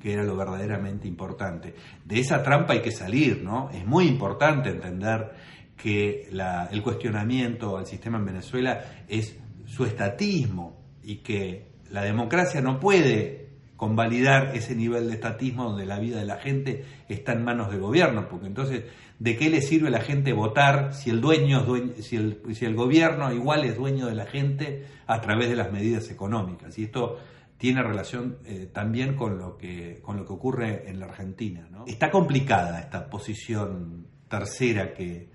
que 0.00 0.14
era 0.14 0.22
lo 0.22 0.36
verdaderamente 0.36 1.06
importante. 1.06 1.74
De 2.02 2.18
esa 2.18 2.42
trampa 2.42 2.72
hay 2.72 2.80
que 2.80 2.92
salir, 2.92 3.42
¿no? 3.42 3.68
Es 3.74 3.84
muy 3.84 4.06
importante 4.06 4.70
entender 4.70 5.32
que 5.76 6.30
el 6.70 6.82
cuestionamiento 6.82 7.76
al 7.76 7.84
sistema 7.84 8.16
en 8.16 8.24
Venezuela 8.24 8.80
es 9.06 9.36
su 9.66 9.84
estatismo 9.84 10.78
y 11.02 11.16
que 11.16 11.72
la 11.90 12.02
democracia 12.02 12.60
no 12.60 12.78
puede 12.78 13.39
convalidar 13.80 14.54
ese 14.54 14.76
nivel 14.76 15.08
de 15.08 15.14
estatismo 15.14 15.64
donde 15.64 15.86
la 15.86 15.98
vida 15.98 16.18
de 16.18 16.26
la 16.26 16.36
gente 16.36 16.84
está 17.08 17.32
en 17.32 17.42
manos 17.42 17.70
del 17.70 17.80
gobierno, 17.80 18.28
porque 18.28 18.46
entonces 18.46 18.84
¿de 19.18 19.38
qué 19.38 19.48
le 19.48 19.62
sirve 19.62 19.88
a 19.88 19.90
la 19.90 20.02
gente 20.02 20.34
votar 20.34 20.92
si 20.92 21.08
el 21.08 21.22
dueño, 21.22 21.64
si, 22.00 22.16
el, 22.16 22.42
si 22.52 22.66
el 22.66 22.74
gobierno 22.74 23.32
igual 23.32 23.64
es 23.64 23.78
dueño 23.78 24.04
de 24.04 24.14
la 24.14 24.26
gente 24.26 24.84
a 25.06 25.22
través 25.22 25.48
de 25.48 25.56
las 25.56 25.72
medidas 25.72 26.10
económicas? 26.10 26.78
Y 26.78 26.84
esto 26.84 27.20
tiene 27.56 27.82
relación 27.82 28.36
eh, 28.44 28.68
también 28.70 29.16
con 29.16 29.38
lo, 29.38 29.56
que, 29.56 30.00
con 30.02 30.18
lo 30.18 30.26
que 30.26 30.32
ocurre 30.34 30.90
en 30.90 31.00
la 31.00 31.06
Argentina. 31.06 31.66
Está 31.86 32.10
complicada 32.10 32.80
esta 32.80 33.08
posición 33.08 34.08
tercera 34.28 34.92
que, 34.92 35.30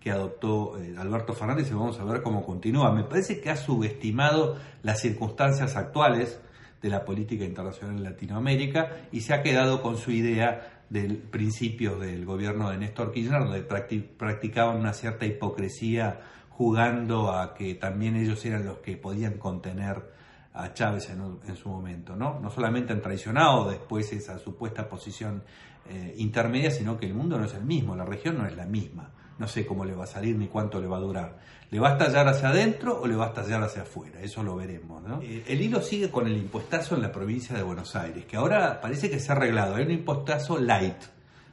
que 0.00 0.10
adoptó 0.10 0.78
eh, 0.78 0.94
Alberto 0.96 1.34
Fernández 1.34 1.70
y 1.70 1.74
vamos 1.74 2.00
a 2.00 2.04
ver 2.04 2.22
cómo 2.22 2.46
continúa. 2.46 2.94
Me 2.94 3.04
parece 3.04 3.42
que 3.42 3.50
ha 3.50 3.56
subestimado 3.56 4.56
las 4.82 5.02
circunstancias 5.02 5.76
actuales 5.76 6.40
de 6.80 6.88
la 6.88 7.04
política 7.04 7.44
internacional 7.44 7.96
en 7.96 8.04
Latinoamérica 8.04 9.08
y 9.12 9.20
se 9.20 9.34
ha 9.34 9.42
quedado 9.42 9.82
con 9.82 9.96
su 9.96 10.10
idea 10.10 10.84
del 10.88 11.18
principio 11.18 11.98
del 11.98 12.24
gobierno 12.24 12.70
de 12.70 12.78
Néstor 12.78 13.12
Kirchner, 13.12 13.44
donde 13.44 13.62
practicaban 13.62 14.76
una 14.76 14.92
cierta 14.92 15.26
hipocresía 15.26 16.20
jugando 16.50 17.32
a 17.32 17.54
que 17.54 17.74
también 17.74 18.16
ellos 18.16 18.44
eran 18.44 18.64
los 18.64 18.78
que 18.78 18.96
podían 18.96 19.34
contener 19.34 20.20
a 20.52 20.74
Chávez 20.74 21.10
en, 21.10 21.56
su 21.56 21.68
momento, 21.68 22.16
¿no? 22.16 22.40
No 22.40 22.50
solamente 22.50 22.92
han 22.92 23.00
traicionado 23.00 23.70
después 23.70 24.12
esa 24.12 24.38
supuesta 24.38 24.88
posición 24.88 25.44
eh, 25.88 26.14
intermedia, 26.18 26.72
sino 26.72 26.98
que 26.98 27.06
el 27.06 27.14
mundo 27.14 27.38
no 27.38 27.44
es 27.44 27.54
el 27.54 27.64
mismo, 27.64 27.94
la 27.94 28.04
región 28.04 28.36
no 28.38 28.46
es 28.46 28.56
la 28.56 28.66
misma 28.66 29.10
no 29.40 29.48
sé 29.48 29.64
cómo 29.64 29.86
le 29.86 29.94
va 29.94 30.04
a 30.04 30.06
salir 30.06 30.36
ni 30.36 30.48
cuánto 30.48 30.78
le 30.80 30.86
va 30.86 30.98
a 30.98 31.00
durar. 31.00 31.38
¿Le 31.70 31.80
va 31.80 31.88
a 31.88 31.92
estallar 31.92 32.28
hacia 32.28 32.50
adentro 32.50 33.00
o 33.00 33.06
le 33.06 33.16
va 33.16 33.24
a 33.24 33.28
estallar 33.28 33.62
hacia 33.62 33.82
afuera? 33.82 34.20
Eso 34.20 34.42
lo 34.42 34.54
veremos. 34.54 35.02
¿no? 35.02 35.22
Eh, 35.22 35.44
el 35.48 35.62
hilo 35.62 35.80
sigue 35.80 36.10
con 36.10 36.26
el 36.26 36.36
impuestazo 36.36 36.94
en 36.94 37.00
la 37.00 37.10
provincia 37.10 37.56
de 37.56 37.62
Buenos 37.62 37.96
Aires, 37.96 38.26
que 38.26 38.36
ahora 38.36 38.82
parece 38.82 39.08
que 39.08 39.18
se 39.18 39.32
ha 39.32 39.36
arreglado. 39.36 39.76
Hay 39.76 39.84
un 39.84 39.92
impuestazo 39.92 40.58
light, 40.58 41.02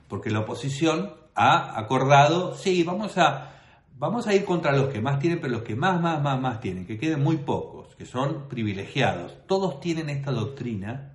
porque 0.10 0.30
la 0.30 0.42
oposición 0.42 1.14
ha 1.34 1.80
acordado, 1.80 2.56
sí, 2.56 2.84
vamos 2.84 3.18
a, 3.18 3.54
vamos 3.98 4.28
a 4.28 4.36
ir 4.36 4.44
contra 4.44 4.76
los 4.76 4.90
que 4.90 5.00
más 5.00 5.20
tienen, 5.20 5.40
pero 5.40 5.54
los 5.54 5.64
que 5.64 5.78
más, 5.78 6.02
más, 6.02 6.22
más, 6.22 6.42
más 6.42 6.60
tienen, 6.60 6.86
que 6.86 6.98
queden 6.98 7.24
muy 7.24 7.38
pocos, 7.38 7.96
que 7.96 8.06
son 8.06 8.50
privilegiados. 8.50 9.38
Todos 9.48 9.80
tienen 9.80 10.10
esta 10.10 10.32
doctrina 10.32 11.14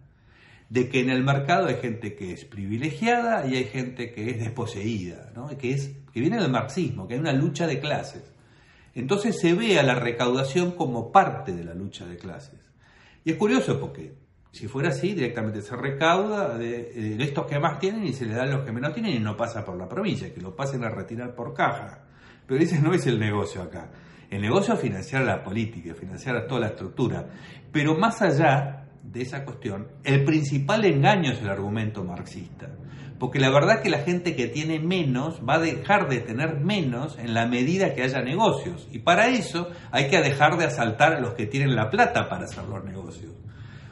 de 0.73 0.88
que 0.88 1.00
en 1.00 1.11
el 1.11 1.23
mercado 1.23 1.67
hay 1.67 1.75
gente 1.75 2.14
que 2.14 2.33
es 2.33 2.47
privilegiada 2.47 3.47
y 3.47 3.57
hay 3.57 3.64
gente 3.64 4.11
que 4.11 4.31
es 4.31 4.41
desposeída, 4.41 5.31
¿no? 5.37 5.49
que, 5.59 5.73
es, 5.73 5.93
que 6.11 6.21
viene 6.21 6.41
del 6.41 6.50
marxismo, 6.50 7.07
que 7.07 7.12
hay 7.12 7.21
una 7.21 7.35
lucha 7.35 7.67
de 7.67 7.79
clases. 7.79 8.33
Entonces 8.95 9.38
se 9.38 9.52
ve 9.52 9.79
a 9.79 9.83
la 9.83 9.97
recaudación 9.97 10.71
como 10.71 11.12
parte 11.12 11.52
de 11.52 11.62
la 11.62 11.75
lucha 11.75 12.07
de 12.07 12.17
clases. 12.17 12.59
Y 13.23 13.33
es 13.33 13.37
curioso 13.37 13.79
porque 13.79 14.14
si 14.50 14.67
fuera 14.67 14.88
así, 14.88 15.12
directamente 15.12 15.61
se 15.61 15.76
recauda 15.76 16.57
de, 16.57 17.23
estos 17.23 17.45
que 17.47 17.59
más 17.59 17.79
tienen 17.79 18.07
y 18.07 18.14
se 18.14 18.25
le 18.25 18.33
da 18.33 18.45
a 18.45 18.47
los 18.47 18.64
que 18.64 18.73
menos 18.73 18.95
tienen 18.95 19.14
y 19.14 19.19
no 19.19 19.37
pasa 19.37 19.67
por 19.67 19.76
la 19.76 19.87
provincia, 19.87 20.33
que 20.33 20.41
lo 20.41 20.57
pasen 20.57 20.85
a 20.85 20.88
retirar 20.88 21.35
por 21.35 21.52
caja. 21.52 22.07
Pero 22.47 22.62
ese 22.62 22.81
no 22.81 22.95
es 22.95 23.07
el 23.07 23.21
negocio 23.21 23.61
acá. 23.61 23.91
El 24.31 24.41
negocio 24.41 24.73
es 24.73 24.81
financiar 24.81 25.23
la 25.25 25.45
política, 25.45 25.95
financiar 25.95 26.47
toda 26.47 26.62
la 26.62 26.69
estructura. 26.69 27.29
Pero 27.71 27.95
más 27.95 28.23
allá 28.23 28.83
de 29.02 29.23
esa 29.23 29.44
cuestión, 29.44 29.88
el 30.04 30.25
principal 30.25 30.85
engaño 30.85 31.32
es 31.32 31.40
el 31.40 31.49
argumento 31.49 32.04
marxista. 32.04 32.71
Porque 33.18 33.38
la 33.38 33.50
verdad 33.50 33.76
es 33.76 33.82
que 33.82 33.90
la 33.90 34.00
gente 34.00 34.35
que 34.35 34.49
tiene 34.49 34.80
menos 34.80 35.40
va 35.49 35.54
a 35.54 35.61
dejar 35.61 36.09
de 36.09 36.18
tener 36.18 36.59
menos 36.59 37.16
en 37.18 37.35
la 37.35 37.47
medida 37.47 37.94
que 37.94 38.02
haya 38.02 38.21
negocios. 38.21 38.88
Y 38.90 38.99
para 38.99 39.28
eso 39.28 39.71
hay 39.92 40.09
que 40.09 40.21
dejar 40.21 40.56
de 40.59 40.64
asaltar 40.64 41.12
a 41.12 41.21
los 41.21 41.35
que 41.35 41.47
tienen 41.47 41.76
la 41.76 41.88
plata 41.88 42.28
para 42.28 42.47
hacer 42.47 42.64
los 42.64 42.85
negocios. 42.85 43.32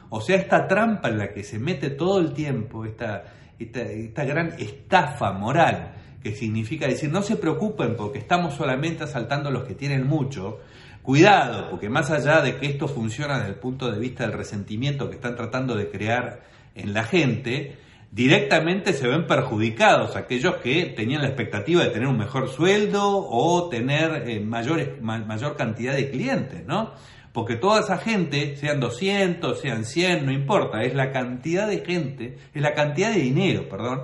O 0.09 0.19
sea, 0.19 0.35
esta 0.35 0.67
trampa 0.67 1.07
en 1.07 1.17
la 1.17 1.31
que 1.31 1.43
se 1.43 1.59
mete 1.59 1.91
todo 1.91 2.19
el 2.19 2.33
tiempo, 2.33 2.83
esta, 2.83 3.23
esta, 3.57 3.83
esta 3.83 4.25
gran 4.25 4.47
estafa 4.59 5.31
moral, 5.31 5.93
que 6.21 6.33
significa 6.35 6.85
decir, 6.85 7.09
no 7.09 7.21
se 7.21 7.37
preocupen 7.37 7.95
porque 7.95 8.19
estamos 8.19 8.55
solamente 8.55 9.05
asaltando 9.05 9.47
a 9.47 9.51
los 9.53 9.63
que 9.63 9.75
tienen 9.75 10.05
mucho, 10.05 10.59
Cuidado, 11.03 11.69
porque 11.71 11.89
más 11.89 12.11
allá 12.11 12.41
de 12.41 12.57
que 12.57 12.67
esto 12.67 12.87
funciona 12.87 13.37
desde 13.39 13.49
el 13.49 13.55
punto 13.55 13.91
de 13.91 13.99
vista 13.99 14.23
del 14.23 14.33
resentimiento 14.33 15.09
que 15.09 15.15
están 15.15 15.35
tratando 15.35 15.75
de 15.75 15.89
crear 15.89 16.41
en 16.75 16.93
la 16.93 17.03
gente, 17.03 17.75
directamente 18.11 18.93
se 18.93 19.07
ven 19.07 19.25
perjudicados 19.25 20.15
aquellos 20.15 20.57
que 20.57 20.85
tenían 20.85 21.23
la 21.23 21.29
expectativa 21.29 21.83
de 21.83 21.89
tener 21.89 22.07
un 22.07 22.17
mejor 22.17 22.49
sueldo 22.49 23.01
o 23.03 23.67
tener 23.69 24.29
eh, 24.29 24.39
mayor 24.41 25.55
cantidad 25.57 25.95
de 25.95 26.11
clientes, 26.11 26.65
¿no? 26.67 26.91
Porque 27.33 27.55
toda 27.55 27.79
esa 27.79 27.97
gente, 27.97 28.57
sean 28.57 28.79
200, 28.79 29.59
sean 29.59 29.85
100, 29.85 30.25
no 30.25 30.31
importa, 30.31 30.83
es 30.83 30.93
la 30.93 31.11
cantidad 31.11 31.67
de 31.67 31.79
gente, 31.79 32.37
es 32.53 32.61
la 32.61 32.73
cantidad 32.73 33.11
de 33.11 33.21
dinero, 33.21 33.69
perdón, 33.69 34.01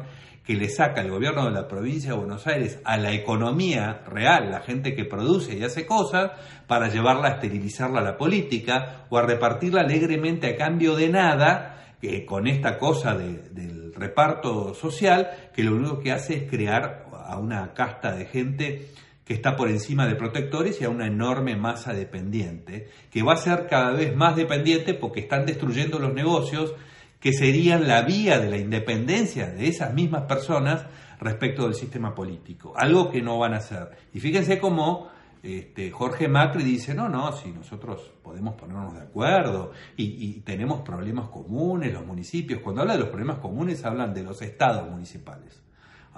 que 0.48 0.56
le 0.56 0.70
saca 0.70 1.02
el 1.02 1.12
gobierno 1.12 1.44
de 1.44 1.52
la 1.52 1.68
provincia 1.68 2.12
de 2.12 2.18
Buenos 2.20 2.48
Aires 2.48 2.80
a 2.86 2.96
la 2.96 3.12
economía 3.12 4.02
real, 4.08 4.50
la 4.50 4.62
gente 4.62 4.96
que 4.96 5.04
produce 5.04 5.58
y 5.58 5.64
hace 5.66 5.86
cosas, 5.86 6.32
para 6.68 6.88
llevarla 6.88 7.28
a 7.28 7.32
esterilizarla 7.34 8.00
a 8.00 8.04
la 8.04 8.18
política 8.18 9.08
o 9.10 9.18
a 9.18 9.24
repartirla 9.24 9.82
alegremente 9.82 10.48
a 10.48 10.56
cambio 10.56 10.96
de 10.96 11.10
nada, 11.10 11.96
que 12.00 12.26
con 12.26 12.48
esta 12.48 12.78
cosa 12.78 13.18
del 13.18 13.94
reparto 13.94 14.74
social, 14.74 15.32
que 15.54 15.64
lo 15.64 15.76
único 15.76 16.00
que 16.00 16.14
hace 16.14 16.36
es 16.36 16.50
crear 16.50 17.08
a 17.12 17.38
una 17.38 17.74
casta 17.74 18.16
de 18.16 18.26
gente 18.28 18.88
que 19.26 19.34
está 19.34 19.58
por 19.58 19.68
encima 19.68 20.08
de 20.08 20.16
protectores 20.16 20.80
y 20.80 20.86
a 20.86 20.90
una 20.90 21.08
enorme 21.08 21.58
masa 21.58 21.92
dependiente, 21.92 22.88
que 23.12 23.22
va 23.22 23.34
a 23.34 23.36
ser 23.36 23.68
cada 23.70 23.92
vez 23.92 24.16
más 24.16 24.38
dependiente 24.38 24.94
porque 24.94 25.20
están 25.20 25.46
destruyendo 25.46 26.00
los 26.00 26.14
negocios 26.14 26.74
que 27.20 27.34
serían 27.34 27.88
la 27.88 28.04
vía 28.04 28.40
de 28.40 28.50
la 28.50 28.58
independencia 28.58 29.48
de 29.48 29.68
esas 29.68 29.94
mismas 29.94 30.24
personas 30.24 30.86
respecto 31.20 31.64
del 31.64 31.74
sistema 31.74 32.14
político, 32.14 32.74
algo 32.76 33.10
que 33.10 33.22
no 33.22 33.40
van 33.40 33.54
a 33.54 33.58
hacer. 33.58 33.90
Y 34.14 34.20
fíjense 34.20 34.60
cómo 34.60 35.10
este, 35.42 35.92
Jorge 35.92 36.28
Macri 36.28 36.64
dice, 36.64 36.94
no, 36.94 37.10
no, 37.10 37.32
si 37.32 37.52
nosotros 37.52 38.12
podemos 38.22 38.56
ponernos 38.56 38.94
de 38.94 39.02
acuerdo 39.02 39.72
y, 39.96 40.04
y, 40.04 40.42
tenemos 40.42 40.82
problemas 40.82 41.30
comunes, 41.30 41.94
los 41.94 42.06
municipios, 42.06 42.62
cuando 42.62 42.82
habla 42.82 42.94
de 42.94 43.00
los 43.00 43.10
problemas 43.10 43.40
comunes 43.40 43.84
hablan 43.86 44.14
de 44.14 44.24
los 44.24 44.42
estados 44.42 44.90
municipales, 44.90 45.62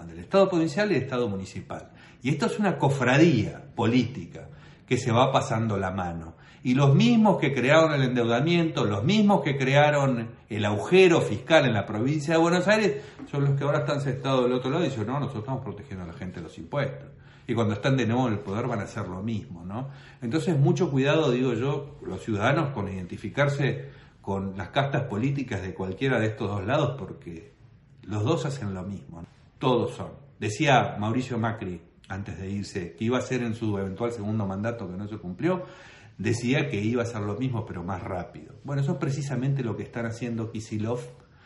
del 0.07 0.19
estado 0.19 0.49
provincial 0.49 0.91
y 0.91 0.95
el 0.95 1.03
estado 1.03 1.27
municipal. 1.27 1.91
Y 2.21 2.29
esto 2.29 2.45
es 2.45 2.59
una 2.59 2.77
cofradía 2.77 3.61
política 3.75 4.47
que 4.87 4.97
se 4.97 5.11
va 5.11 5.31
pasando 5.31 5.77
la 5.77 5.91
mano. 5.91 6.35
Y 6.63 6.73
los 6.73 6.93
mismos 6.93 7.39
que 7.39 7.53
crearon 7.53 7.93
el 7.93 8.03
endeudamiento, 8.03 8.85
los 8.85 9.03
mismos 9.03 9.41
que 9.43 9.57
crearon 9.57 10.29
el 10.49 10.65
agujero 10.65 11.21
fiscal 11.21 11.65
en 11.65 11.73
la 11.73 11.85
provincia 11.85 12.33
de 12.33 12.39
Buenos 12.39 12.67
Aires, 12.67 13.01
son 13.31 13.45
los 13.45 13.57
que 13.57 13.63
ahora 13.63 13.79
están 13.79 14.01
sentados 14.01 14.43
del 14.43 14.53
otro 14.53 14.69
lado 14.69 14.83
y 14.83 14.89
dicen, 14.89 15.07
no, 15.07 15.19
nosotros 15.19 15.43
estamos 15.43 15.63
protegiendo 15.63 16.03
a 16.03 16.07
la 16.07 16.13
gente 16.13 16.37
de 16.37 16.43
los 16.43 16.57
impuestos. 16.57 17.07
Y 17.47 17.53
cuando 17.53 17.73
están 17.73 17.97
de 17.97 18.05
nuevo 18.05 18.27
en 18.27 18.33
el 18.33 18.39
poder 18.39 18.67
van 18.67 18.79
a 18.79 18.83
hacer 18.83 19.07
lo 19.07 19.23
mismo, 19.23 19.65
¿no? 19.65 19.89
Entonces, 20.21 20.57
mucho 20.57 20.91
cuidado, 20.91 21.31
digo 21.31 21.53
yo, 21.53 21.97
los 22.05 22.23
ciudadanos 22.23 22.69
con 22.71 22.87
identificarse 22.87 23.89
con 24.21 24.55
las 24.55 24.69
castas 24.69 25.03
políticas 25.03 25.61
de 25.61 25.73
cualquiera 25.73 26.19
de 26.19 26.27
estos 26.27 26.49
dos 26.49 26.65
lados, 26.65 26.95
porque 26.99 27.53
los 28.03 28.23
dos 28.23 28.45
hacen 28.45 28.73
lo 28.73 28.83
mismo, 28.83 29.23
todos 29.57 29.95
son. 29.95 30.11
Decía 30.39 30.97
Mauricio 30.99 31.39
Macri, 31.39 31.81
antes 32.07 32.37
de 32.39 32.49
irse, 32.49 32.95
que 32.95 33.05
iba 33.05 33.17
a 33.17 33.21
ser 33.21 33.41
en 33.43 33.55
su 33.55 33.77
eventual 33.77 34.11
segundo 34.11 34.45
mandato 34.45 34.89
que 34.89 34.97
no 34.97 35.07
se 35.07 35.17
cumplió, 35.17 35.65
decía 36.19 36.69
que 36.69 36.79
iba 36.81 37.01
a 37.01 37.05
ser 37.05 37.21
lo 37.21 37.35
mismo 37.37 37.65
pero 37.65 37.83
más 37.83 38.03
rápido. 38.03 38.53
Bueno, 38.63 38.83
eso 38.83 38.91
es 38.91 38.97
precisamente 38.99 39.63
lo 39.63 39.75
que 39.75 39.83
están 39.83 40.05
haciendo 40.05 40.51
Kisilov 40.51 40.99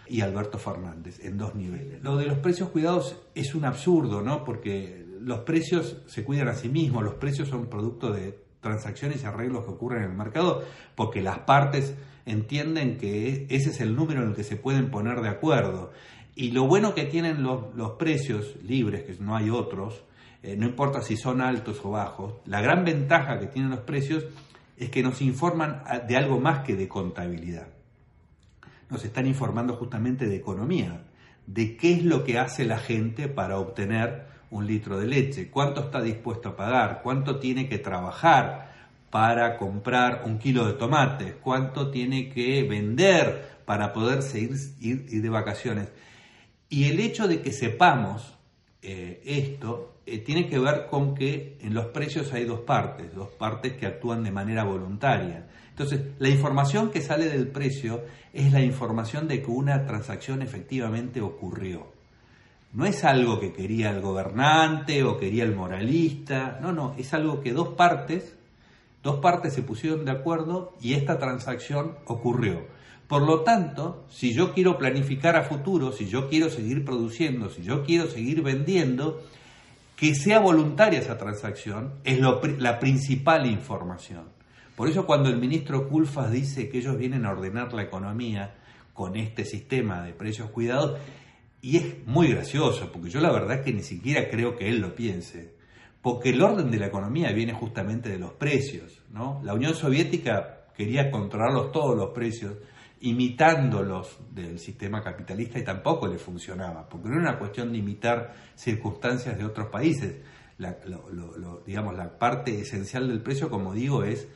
y 0.08 0.20
Alberto 0.20 0.58
Fernández 0.58 1.24
en 1.24 1.38
dos 1.38 1.56
niveles. 1.56 2.03
Lo 2.03 2.18
de 2.18 2.25
los 2.25 2.39
precios 2.39 2.70
cuidados 2.70 3.22
es 3.36 3.56
un 3.56 3.63
absurdo, 3.63 4.22
¿no? 4.22 4.44
Porque 4.44 5.06
los 5.22 5.39
precios 5.42 6.01
se 6.08 6.25
cuidan 6.25 6.50
a 6.50 6.56
sí 6.56 6.68
mismos, 6.68 7.03
los 7.03 7.13
precios 7.13 7.48
son 7.48 7.68
producto 7.68 8.12
de 8.12 8.44
transacciones 8.60 9.24
y 9.24 9.25
arreglos 9.25 9.63
que 9.63 9.72
ocurren 9.72 10.03
en 10.03 10.12
el 10.12 10.18
mercado, 10.18 10.63
porque 10.96 11.22
las 11.22 11.39
partes 11.39 11.96
entienden 12.25 12.98
que 12.98 13.46
ese 13.50 13.70
es 13.70 13.80
el 13.80 13.96
número 13.96 14.24
en 14.24 14.30
el 14.30 14.36
que 14.36 14.44
se 14.44 14.56
pueden 14.56 14.89
poner 14.89 15.22
de 15.22 15.30
acuerdo. 15.30 15.92
Y 16.36 16.51
lo 16.51 16.65
bueno 16.65 16.96
que 16.96 17.06
tienen 17.06 17.44
los, 17.44 17.75
los 17.75 17.92
precios 17.92 18.56
libres, 18.63 19.03
que 19.03 19.24
no 19.24 19.36
hay 19.36 19.51
otros, 19.51 20.03
eh, 20.42 20.56
no 20.58 20.65
importa 20.65 21.01
si 21.01 21.15
son 21.15 21.42
altos 21.42 21.80
o 21.84 21.92
bajos, 21.92 22.36
la 22.46 22.60
gran 22.62 22.84
ventaja 22.84 23.39
que 23.39 23.48
tienen 23.48 23.70
los 23.70 23.82
precios 23.82 24.25
es 24.77 24.89
que 24.89 25.03
nos 25.03 25.22
informan 25.22 25.84
de 26.08 26.18
algo 26.18 26.39
más 26.39 26.60
que 26.60 26.75
de 26.75 26.88
contabilidad. 26.88 27.68
Nos 28.89 29.06
están 29.06 29.27
informando 29.27 29.75
justamente 29.75 30.27
de 30.27 30.36
economía, 30.36 31.03
de 31.48 31.77
qué 31.77 31.94
es 31.94 32.03
lo 32.03 32.24
que 32.24 32.39
hace 32.39 32.65
la 32.65 32.77
gente 32.77 33.27
para 33.27 33.58
obtener 33.58 34.25
un 34.50 34.68
litro 34.68 35.00
de 35.00 35.08
leche, 35.08 35.50
cuánto 35.50 35.82
está 35.82 36.01
dispuesto 36.01 36.50
a 36.50 36.56
pagar, 36.56 37.01
cuánto 37.01 37.39
tiene 37.39 37.68
que 37.68 37.80
trabajar 37.80 38.72
para 39.10 39.58
comprar 39.58 40.24
un 40.25 40.38
kilo 40.38 40.65
de 40.65 40.74
tomates, 40.74 41.36
cuánto 41.42 41.92
tiene 41.92 42.30
que 42.30 42.63
vender 42.63 43.60
para 43.65 43.94
poder 43.94 44.20
ir, 44.80 45.06
de 45.10 45.30
vacaciones. 45.30 45.89
Y 46.70 46.86
el 46.86 47.00
hecho 47.00 47.27
de 47.27 47.42
que 47.42 47.51
sepamos 47.51 48.36
eh, 48.82 49.22
esto 49.25 49.92
eh, 50.05 50.19
tiene 50.19 50.48
que 50.48 50.60
ver 50.60 50.88
con 50.88 51.15
que 51.15 51.57
en 51.62 51.74
los 51.74 51.88
precios 51.88 52.33
hay 52.33 52.43
dos 52.45 52.62
partes, 52.62 53.13
dos 53.15 53.29
partes 53.29 53.74
que 53.74 53.86
actúan 53.86 54.24
de 54.24 54.31
manera 54.31 54.63
voluntaria. 54.63 55.48
Entonces, 55.69 56.01
la 56.19 56.29
información 56.29 56.91
que 56.91 57.01
sale 57.01 57.29
del 57.29 57.48
precio 57.48 58.03
es 58.33 58.51
la 58.51 58.62
información 58.62 59.27
de 59.27 59.41
que 59.41 59.50
una 59.50 59.86
transacción 59.86 60.41
efectivamente 60.41 61.22
ocurrió. 61.22 61.88
No 62.74 62.86
es 62.86 63.03
algo 63.03 63.39
que 63.39 63.53
quería 63.53 63.91
el 63.91 64.01
gobernante 64.01 65.03
o 65.03 65.17
quería 65.17 65.43
el 65.43 65.55
moralista, 65.55 66.60
no, 66.62 66.74
no, 66.74 66.95
es 66.98 67.13
algo 67.13 67.39
que 67.41 67.53
dos 67.53 67.69
partes, 67.69 68.36
dos 69.03 69.19
partes 69.19 69.53
se 69.53 69.62
pusieron 69.62 70.05
de 70.05 70.12
acuerdo 70.12 70.74
y 70.81 70.93
esta 70.93 71.17
transacción 71.17 71.95
ocurrió. 72.05 72.65
Por 73.08 73.21
lo 73.21 73.41
tanto, 73.41 74.06
si 74.10 74.34
yo 74.34 74.54
quiero 74.54 74.78
planificar 74.78 75.36
a 75.36 75.43
futuro, 75.43 75.91
si 75.91 76.08
yo 76.08 76.30
quiero 76.30 76.49
seguir 76.49 76.84
produciendo, 76.84 77.49
si 77.49 77.62
yo 77.62 77.84
quiero 77.84 78.08
seguir 78.08 78.41
vendiendo, 78.41 79.21
que 79.95 80.15
sea 80.15 80.39
voluntaria 80.39 80.99
esa 80.99 81.17
transacción 81.17 81.95
es 82.03 82.19
la 82.19 82.79
principal 82.79 83.45
información. 83.45 84.29
Por 84.75 84.89
eso 84.89 85.06
cuando 85.06 85.29
el 85.29 85.38
ministro 85.38 85.88
Culfas 85.88 86.32
dice 86.32 86.67
que 86.69 86.79
ellos 86.79 86.97
vienen 86.97 87.25
a 87.25 87.32
ordenar 87.32 87.73
la 87.73 87.84
economía 87.84 88.56
con 88.93 89.15
este 89.15 89.45
sistema 89.45 90.03
de 90.03 90.13
precios 90.13 90.49
cuidados, 90.49 90.99
y 91.62 91.77
es 91.77 92.06
muy 92.06 92.27
gracioso, 92.27 92.91
porque 92.91 93.10
yo 93.10 93.21
la 93.21 93.32
verdad 93.32 93.63
que 93.63 93.71
ni 93.71 93.84
siquiera 93.84 94.29
creo 94.29 94.58
que 94.58 94.67
él 94.67 94.79
lo 94.79 94.95
piense, 94.95 95.56
porque 96.01 96.32
el 96.32 96.41
orden 96.41 96.69
de 96.71 96.77
la 96.77 96.88
economía 96.88 97.32
viene 97.32 97.53
justamente 97.53 98.10
de 98.10 98.19
los 98.19 98.34
precios. 98.34 99.01
¿no? 99.12 99.39
La 99.43 99.53
Unión 99.53 99.73
Soviética 99.73 100.65
quería 100.75 101.10
controlarlos 101.10 101.71
todos 101.71 101.95
los 101.95 102.10
precios, 102.10 102.56
imitándolos 103.04 104.18
del 104.32 104.60
sistema 104.60 105.04
capitalista 105.04 105.60
y 105.60 105.63
tampoco 105.63 106.08
le 106.08 106.18
funcionaba, 106.18 106.88
porque 106.88 107.10
no 107.10 107.16
era 107.16 107.32
una 107.32 107.38
cuestión 107.39 107.74
de 107.74 107.80
imitar 107.80 108.34
circunstancias 108.56 109.38
de 109.38 109.44
otros 109.44 109.68
países. 109.68 110.22
La, 110.58 110.78
digamos, 111.66 111.98
la 111.98 112.18
parte 112.18 112.62
esencial 112.62 113.10
del 113.10 113.22
precio, 113.22 113.50
como 113.50 113.74
digo, 113.74 114.04
es 114.04 114.30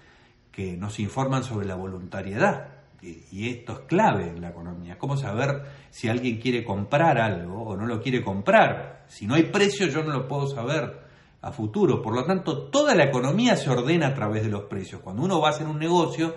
que 0.52 0.76
nos 0.76 1.00
informan 1.00 1.44
sobre 1.44 1.66
la 1.66 1.76
voluntariedad. 1.76 2.74
Y, 3.02 3.48
esto 3.48 3.74
es 3.74 3.80
clave 3.82 4.28
en 4.28 4.42
la 4.42 4.50
economía. 4.50 4.98
¿Cómo 4.98 5.16
saber 5.16 5.64
si 5.90 6.10
alguien 6.10 6.42
quiere 6.42 6.66
comprar 6.66 7.20
algo 7.20 7.62
o 7.62 7.78
no 7.78 7.86
lo 7.86 8.02
quiere 8.02 8.22
comprar? 8.22 9.06
Si 9.08 9.28
no 9.28 9.36
hay 9.36 9.44
precio, 9.44 9.88
yo 9.88 10.04
no 10.04 10.12
lo 10.12 10.28
puedo 10.28 10.48
saber 10.48 11.08
a 11.42 11.52
futuro. 11.54 12.02
Por 12.02 12.14
lo 12.14 12.26
tanto, 12.26 12.64
toda 12.70 12.96
la 12.96 13.06
economía 13.06 13.56
se 13.56 13.70
ordena 13.70 14.08
a 14.08 14.14
través 14.14 14.44
de 14.44 14.50
los 14.50 14.64
precios. 14.64 15.00
Cuando 15.02 15.24
uno 15.24 15.40
va 15.40 15.50
a 15.50 15.52
hacer 15.52 15.68
un 15.68 15.80
negocio, 15.80 16.36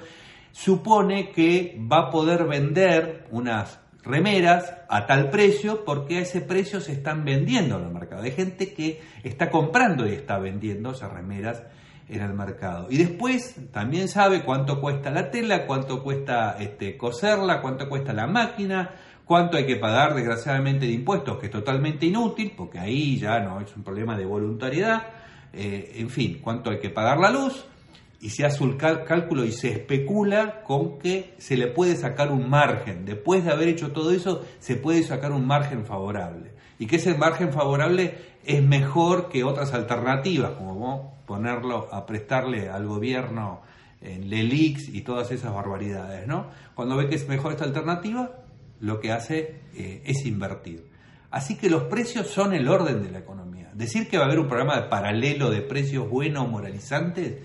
supone 0.53 1.31
que 1.31 1.79
va 1.91 2.09
a 2.09 2.11
poder 2.11 2.45
vender 2.45 3.27
unas 3.31 3.81
remeras 4.03 4.75
a 4.89 5.07
tal 5.07 5.31
precio 5.31 5.85
porque 5.85 6.19
a 6.19 6.21
ese 6.21 6.41
precio 6.41 6.81
se 6.81 6.93
están 6.93 7.25
vendiendo 7.25 7.79
en 7.79 7.85
el 7.85 7.93
mercado. 7.93 8.23
Hay 8.23 8.33
gente 8.33 8.73
que 8.73 9.01
está 9.23 9.51
comprando 9.51 10.07
y 10.07 10.13
está 10.13 10.39
vendiendo 10.39 10.93
esas 10.93 11.13
remeras 11.13 11.63
en 12.09 12.23
el 12.23 12.35
mercado. 12.35 12.89
Y 12.91 12.97
después 12.97 13.57
también 13.73 14.09
sabe 14.09 14.43
cuánto 14.43 14.81
cuesta 14.81 15.11
la 15.11 15.31
tela, 15.31 15.67
cuánto 15.67 16.03
cuesta 16.03 16.57
este, 16.59 16.97
coserla, 16.97 17.61
cuánto 17.61 17.89
cuesta 17.89 18.13
la 18.13 18.27
máquina, 18.27 18.91
cuánto 19.25 19.57
hay 19.57 19.65
que 19.65 19.77
pagar 19.77 20.15
desgraciadamente 20.15 20.87
de 20.87 20.93
impuestos, 20.93 21.39
que 21.39 21.47
es 21.47 21.53
totalmente 21.53 22.07
inútil, 22.07 22.53
porque 22.57 22.81
ahí 22.81 23.17
ya 23.17 23.39
no 23.39 23.61
es 23.61 23.75
un 23.77 23.85
problema 23.85 24.17
de 24.17 24.25
voluntariedad, 24.25 25.05
eh, 25.53 25.93
en 25.97 26.11
fin, 26.11 26.41
cuánto 26.43 26.71
hay 26.71 26.81
que 26.81 26.91
pagar 26.91 27.19
la 27.19 27.31
luz, 27.31 27.65
y 28.21 28.31
se 28.31 28.45
hace 28.45 28.63
un 28.63 28.77
cálculo 28.77 29.45
y 29.45 29.53
se 29.53 29.73
especula 29.73 30.63
con 30.63 30.99
que 30.99 31.35
se 31.39 31.57
le 31.57 31.69
puede 31.69 31.97
sacar 31.97 32.31
un 32.31 32.51
margen. 32.51 33.07
Después 33.07 33.45
de 33.45 33.51
haber 33.51 33.69
hecho 33.69 33.93
todo 33.93 34.13
eso, 34.13 34.45
se 34.59 34.77
puede 34.77 35.03
sacar 35.03 35.33
un 35.33 35.47
margen 35.47 35.87
favorable. 35.87 36.53
Y 36.79 36.87
que 36.87 36.97
ese 36.97 37.15
margen 37.15 37.53
favorable 37.53 38.19
es 38.45 38.63
mejor 38.63 39.31
que 39.31 39.43
otras 39.43 39.73
alternativas, 39.73 40.53
como 40.53 41.19
ponerlo 41.27 41.89
a 41.93 42.05
prestarle 42.05 42.69
al 42.69 42.87
gobierno 42.87 43.63
en 44.03 44.29
LELIX 44.29 44.89
y 44.89 45.01
todas 45.01 45.31
esas 45.31 45.55
barbaridades. 45.55 46.27
¿no? 46.27 46.49
Cuando 46.75 46.97
ve 46.97 47.09
que 47.09 47.15
es 47.15 47.27
mejor 47.27 47.53
esta 47.53 47.65
alternativa, 47.65 48.33
lo 48.81 49.01
que 49.01 49.13
hace 49.13 49.61
eh, 49.75 50.03
es 50.05 50.27
invertir. 50.27 50.91
Así 51.31 51.57
que 51.57 51.71
los 51.71 51.85
precios 51.85 52.27
son 52.27 52.53
el 52.53 52.69
orden 52.69 53.03
de 53.03 53.11
la 53.11 53.21
economía. 53.21 53.71
Decir 53.73 54.09
que 54.09 54.19
va 54.19 54.25
a 54.25 54.27
haber 54.27 54.41
un 54.41 54.49
programa 54.49 54.77
de 54.77 54.89
paralelo 54.89 55.49
de 55.49 55.63
precios 55.63 56.09
buenos 56.11 56.49
moralizantes 56.49 57.39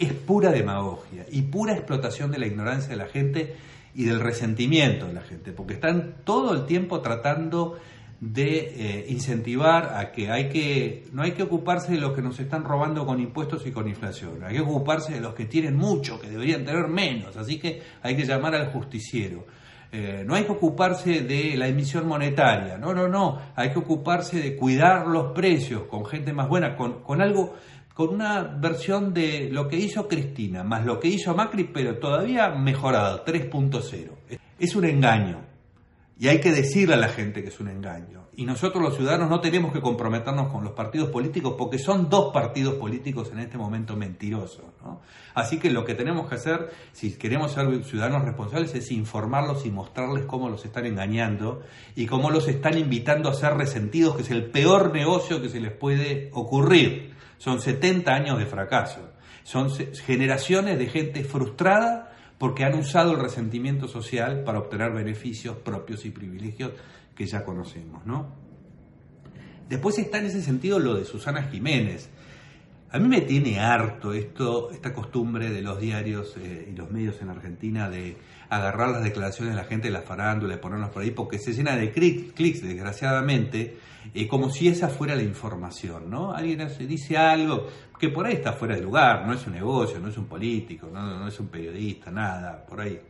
es 0.00 0.12
pura 0.12 0.50
demagogia 0.50 1.26
y 1.30 1.42
pura 1.42 1.74
explotación 1.74 2.30
de 2.30 2.38
la 2.38 2.46
ignorancia 2.46 2.90
de 2.90 2.96
la 2.96 3.06
gente 3.06 3.56
y 3.94 4.04
del 4.04 4.20
resentimiento 4.20 5.06
de 5.06 5.12
la 5.12 5.22
gente, 5.22 5.52
porque 5.52 5.74
están 5.74 6.16
todo 6.24 6.54
el 6.54 6.66
tiempo 6.66 7.00
tratando 7.00 7.78
de 8.20 8.58
eh, 8.58 9.06
incentivar 9.08 9.96
a 9.96 10.10
que 10.10 10.30
hay 10.30 10.48
que 10.48 11.04
no 11.12 11.22
hay 11.22 11.32
que 11.32 11.44
ocuparse 11.44 11.92
de 11.92 12.00
los 12.00 12.14
que 12.14 12.22
nos 12.22 12.38
están 12.40 12.64
robando 12.64 13.06
con 13.06 13.20
impuestos 13.20 13.64
y 13.66 13.70
con 13.70 13.88
inflación, 13.88 14.42
hay 14.44 14.56
que 14.56 14.60
ocuparse 14.60 15.14
de 15.14 15.20
los 15.20 15.34
que 15.34 15.44
tienen 15.46 15.76
mucho, 15.76 16.20
que 16.20 16.28
deberían 16.28 16.64
tener 16.64 16.88
menos, 16.88 17.36
así 17.36 17.58
que 17.58 17.82
hay 18.02 18.16
que 18.16 18.24
llamar 18.24 18.54
al 18.54 18.72
justiciero. 18.72 19.46
Eh, 19.90 20.22
no 20.26 20.34
hay 20.34 20.44
que 20.44 20.52
ocuparse 20.52 21.22
de 21.22 21.56
la 21.56 21.66
emisión 21.66 22.06
monetaria, 22.06 22.76
no, 22.76 22.92
no, 22.92 23.08
no, 23.08 23.40
hay 23.56 23.70
que 23.70 23.78
ocuparse 23.78 24.38
de 24.38 24.54
cuidar 24.54 25.06
los 25.06 25.32
precios 25.32 25.84
con 25.84 26.04
gente 26.04 26.34
más 26.34 26.46
buena, 26.46 26.76
con, 26.76 27.02
con 27.02 27.22
algo 27.22 27.54
con 27.98 28.10
una 28.10 28.44
versión 28.44 29.12
de 29.12 29.48
lo 29.50 29.66
que 29.66 29.76
hizo 29.76 30.06
Cristina, 30.06 30.62
más 30.62 30.86
lo 30.86 31.00
que 31.00 31.08
hizo 31.08 31.34
Macri, 31.34 31.64
pero 31.64 31.98
todavía 31.98 32.48
mejorado, 32.50 33.24
3.0. 33.24 34.38
Es 34.56 34.76
un 34.76 34.84
engaño. 34.84 35.40
Y 36.20 36.26
hay 36.26 36.40
que 36.40 36.50
decirle 36.50 36.94
a 36.94 36.98
la 36.98 37.08
gente 37.08 37.42
que 37.42 37.48
es 37.48 37.60
un 37.60 37.68
engaño. 37.68 38.26
Y 38.34 38.44
nosotros 38.44 38.82
los 38.82 38.96
ciudadanos 38.96 39.30
no 39.30 39.40
tenemos 39.40 39.72
que 39.72 39.80
comprometernos 39.80 40.48
con 40.48 40.64
los 40.64 40.72
partidos 40.72 41.10
políticos 41.10 41.54
porque 41.56 41.78
son 41.78 42.08
dos 42.08 42.32
partidos 42.32 42.74
políticos 42.74 43.30
en 43.32 43.38
este 43.38 43.56
momento 43.56 43.96
mentirosos. 43.96 44.64
Así 45.34 45.58
que 45.58 45.70
lo 45.70 45.84
que 45.84 45.94
tenemos 45.94 46.28
que 46.28 46.34
hacer, 46.34 46.70
si 46.92 47.12
queremos 47.12 47.52
ser 47.52 47.84
ciudadanos 47.84 48.24
responsables, 48.24 48.74
es 48.74 48.90
informarlos 48.90 49.64
y 49.64 49.70
mostrarles 49.70 50.24
cómo 50.24 50.48
los 50.48 50.64
están 50.64 50.86
engañando 50.86 51.62
y 51.94 52.06
cómo 52.06 52.30
los 52.30 52.48
están 52.48 52.76
invitando 52.76 53.28
a 53.28 53.34
ser 53.34 53.54
resentidos, 53.54 54.16
que 54.16 54.22
es 54.22 54.30
el 54.30 54.46
peor 54.46 54.92
negocio 54.92 55.40
que 55.40 55.48
se 55.48 55.60
les 55.60 55.72
puede 55.72 56.30
ocurrir. 56.32 57.14
Son 57.38 57.60
70 57.60 58.12
años 58.12 58.38
de 58.38 58.46
fracaso. 58.46 59.00
Son 59.44 59.70
generaciones 60.04 60.78
de 60.78 60.86
gente 60.86 61.22
frustrada 61.22 62.17
porque 62.38 62.64
han 62.64 62.74
usado 62.74 63.12
el 63.12 63.20
resentimiento 63.20 63.88
social 63.88 64.44
para 64.44 64.60
obtener 64.60 64.92
beneficios 64.92 65.56
propios 65.56 66.04
y 66.06 66.10
privilegios 66.10 66.72
que 67.14 67.26
ya 67.26 67.44
conocemos, 67.44 68.06
¿no? 68.06 68.28
Después 69.68 69.98
está 69.98 70.18
en 70.18 70.26
ese 70.26 70.40
sentido 70.40 70.78
lo 70.78 70.94
de 70.94 71.04
Susana 71.04 71.42
Jiménez. 71.42 72.08
A 72.90 72.98
mí 72.98 73.08
me 73.08 73.20
tiene 73.20 73.60
harto 73.60 74.14
esto, 74.14 74.70
esta 74.70 74.94
costumbre 74.94 75.50
de 75.50 75.60
los 75.60 75.78
diarios 75.78 76.36
eh, 76.38 76.70
y 76.72 76.76
los 76.76 76.90
medios 76.90 77.20
en 77.20 77.28
Argentina 77.28 77.90
de 77.90 78.16
agarrar 78.50 78.90
las 78.90 79.02
declaraciones 79.02 79.54
de 79.54 79.60
la 79.60 79.66
gente 79.66 79.88
de 79.88 79.92
la 79.92 80.02
farándula 80.02 80.54
y 80.54 80.58
ponerlas 80.58 80.90
por 80.90 81.02
ahí, 81.02 81.10
porque 81.10 81.38
se 81.38 81.52
llena 81.52 81.76
de 81.76 81.92
clics, 81.92 82.62
desgraciadamente, 82.62 83.78
eh, 84.14 84.26
como 84.26 84.50
si 84.50 84.68
esa 84.68 84.88
fuera 84.88 85.14
la 85.14 85.22
información, 85.22 86.08
¿no? 86.08 86.32
Alguien 86.32 86.66
dice 86.86 87.16
algo 87.16 87.66
que 87.98 88.08
por 88.08 88.26
ahí 88.26 88.34
está 88.34 88.52
fuera 88.52 88.74
de 88.74 88.82
lugar, 88.82 89.26
no 89.26 89.34
es 89.34 89.46
un 89.46 89.52
negocio, 89.52 89.98
no 89.98 90.08
es 90.08 90.16
un 90.16 90.26
político, 90.26 90.88
no, 90.92 91.28
es 91.28 91.38
un 91.40 91.48
periodista, 91.48 92.10
nada, 92.10 92.64
por 92.64 92.80
ahí 92.80 93.00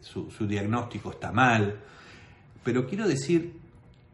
su, 0.00 0.30
su 0.30 0.46
diagnóstico 0.46 1.10
está 1.10 1.30
mal. 1.30 1.78
Pero 2.64 2.86
quiero 2.86 3.06
decir 3.06 3.54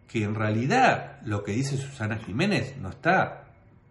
que 0.09 0.25
en 0.25 0.35
realidad 0.35 1.21
lo 1.25 1.43
que 1.43 1.53
dice 1.53 1.79
Susana 1.79 2.19
Jiménez 2.19 2.77
no 2.79 2.91
está 2.91 3.45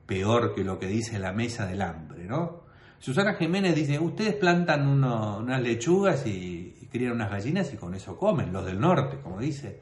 peor 0.06 0.54
que 0.54 0.64
lo 0.64 0.78
que 0.78 0.88
dice 0.88 1.18
la 1.18 1.32
mesa 1.32 1.66
del 1.66 1.82
hambre, 1.82 2.26
¿no? 2.26 2.62
Susana 3.02 3.34
Jiménez 3.34 3.74
dice, 3.74 3.98
ustedes 3.98 4.36
plantan 4.36 4.88
unas 4.88 5.60
lechugas 5.60 6.24
y, 6.28 6.88
crían 6.92 7.14
unas 7.14 7.32
gallinas 7.32 7.74
y 7.74 7.78
con 7.78 7.96
eso 7.96 8.16
comen, 8.16 8.54
los 8.54 8.64
del 8.64 8.80
norte, 8.80 9.18
como 9.24 9.40
dice, 9.40 9.80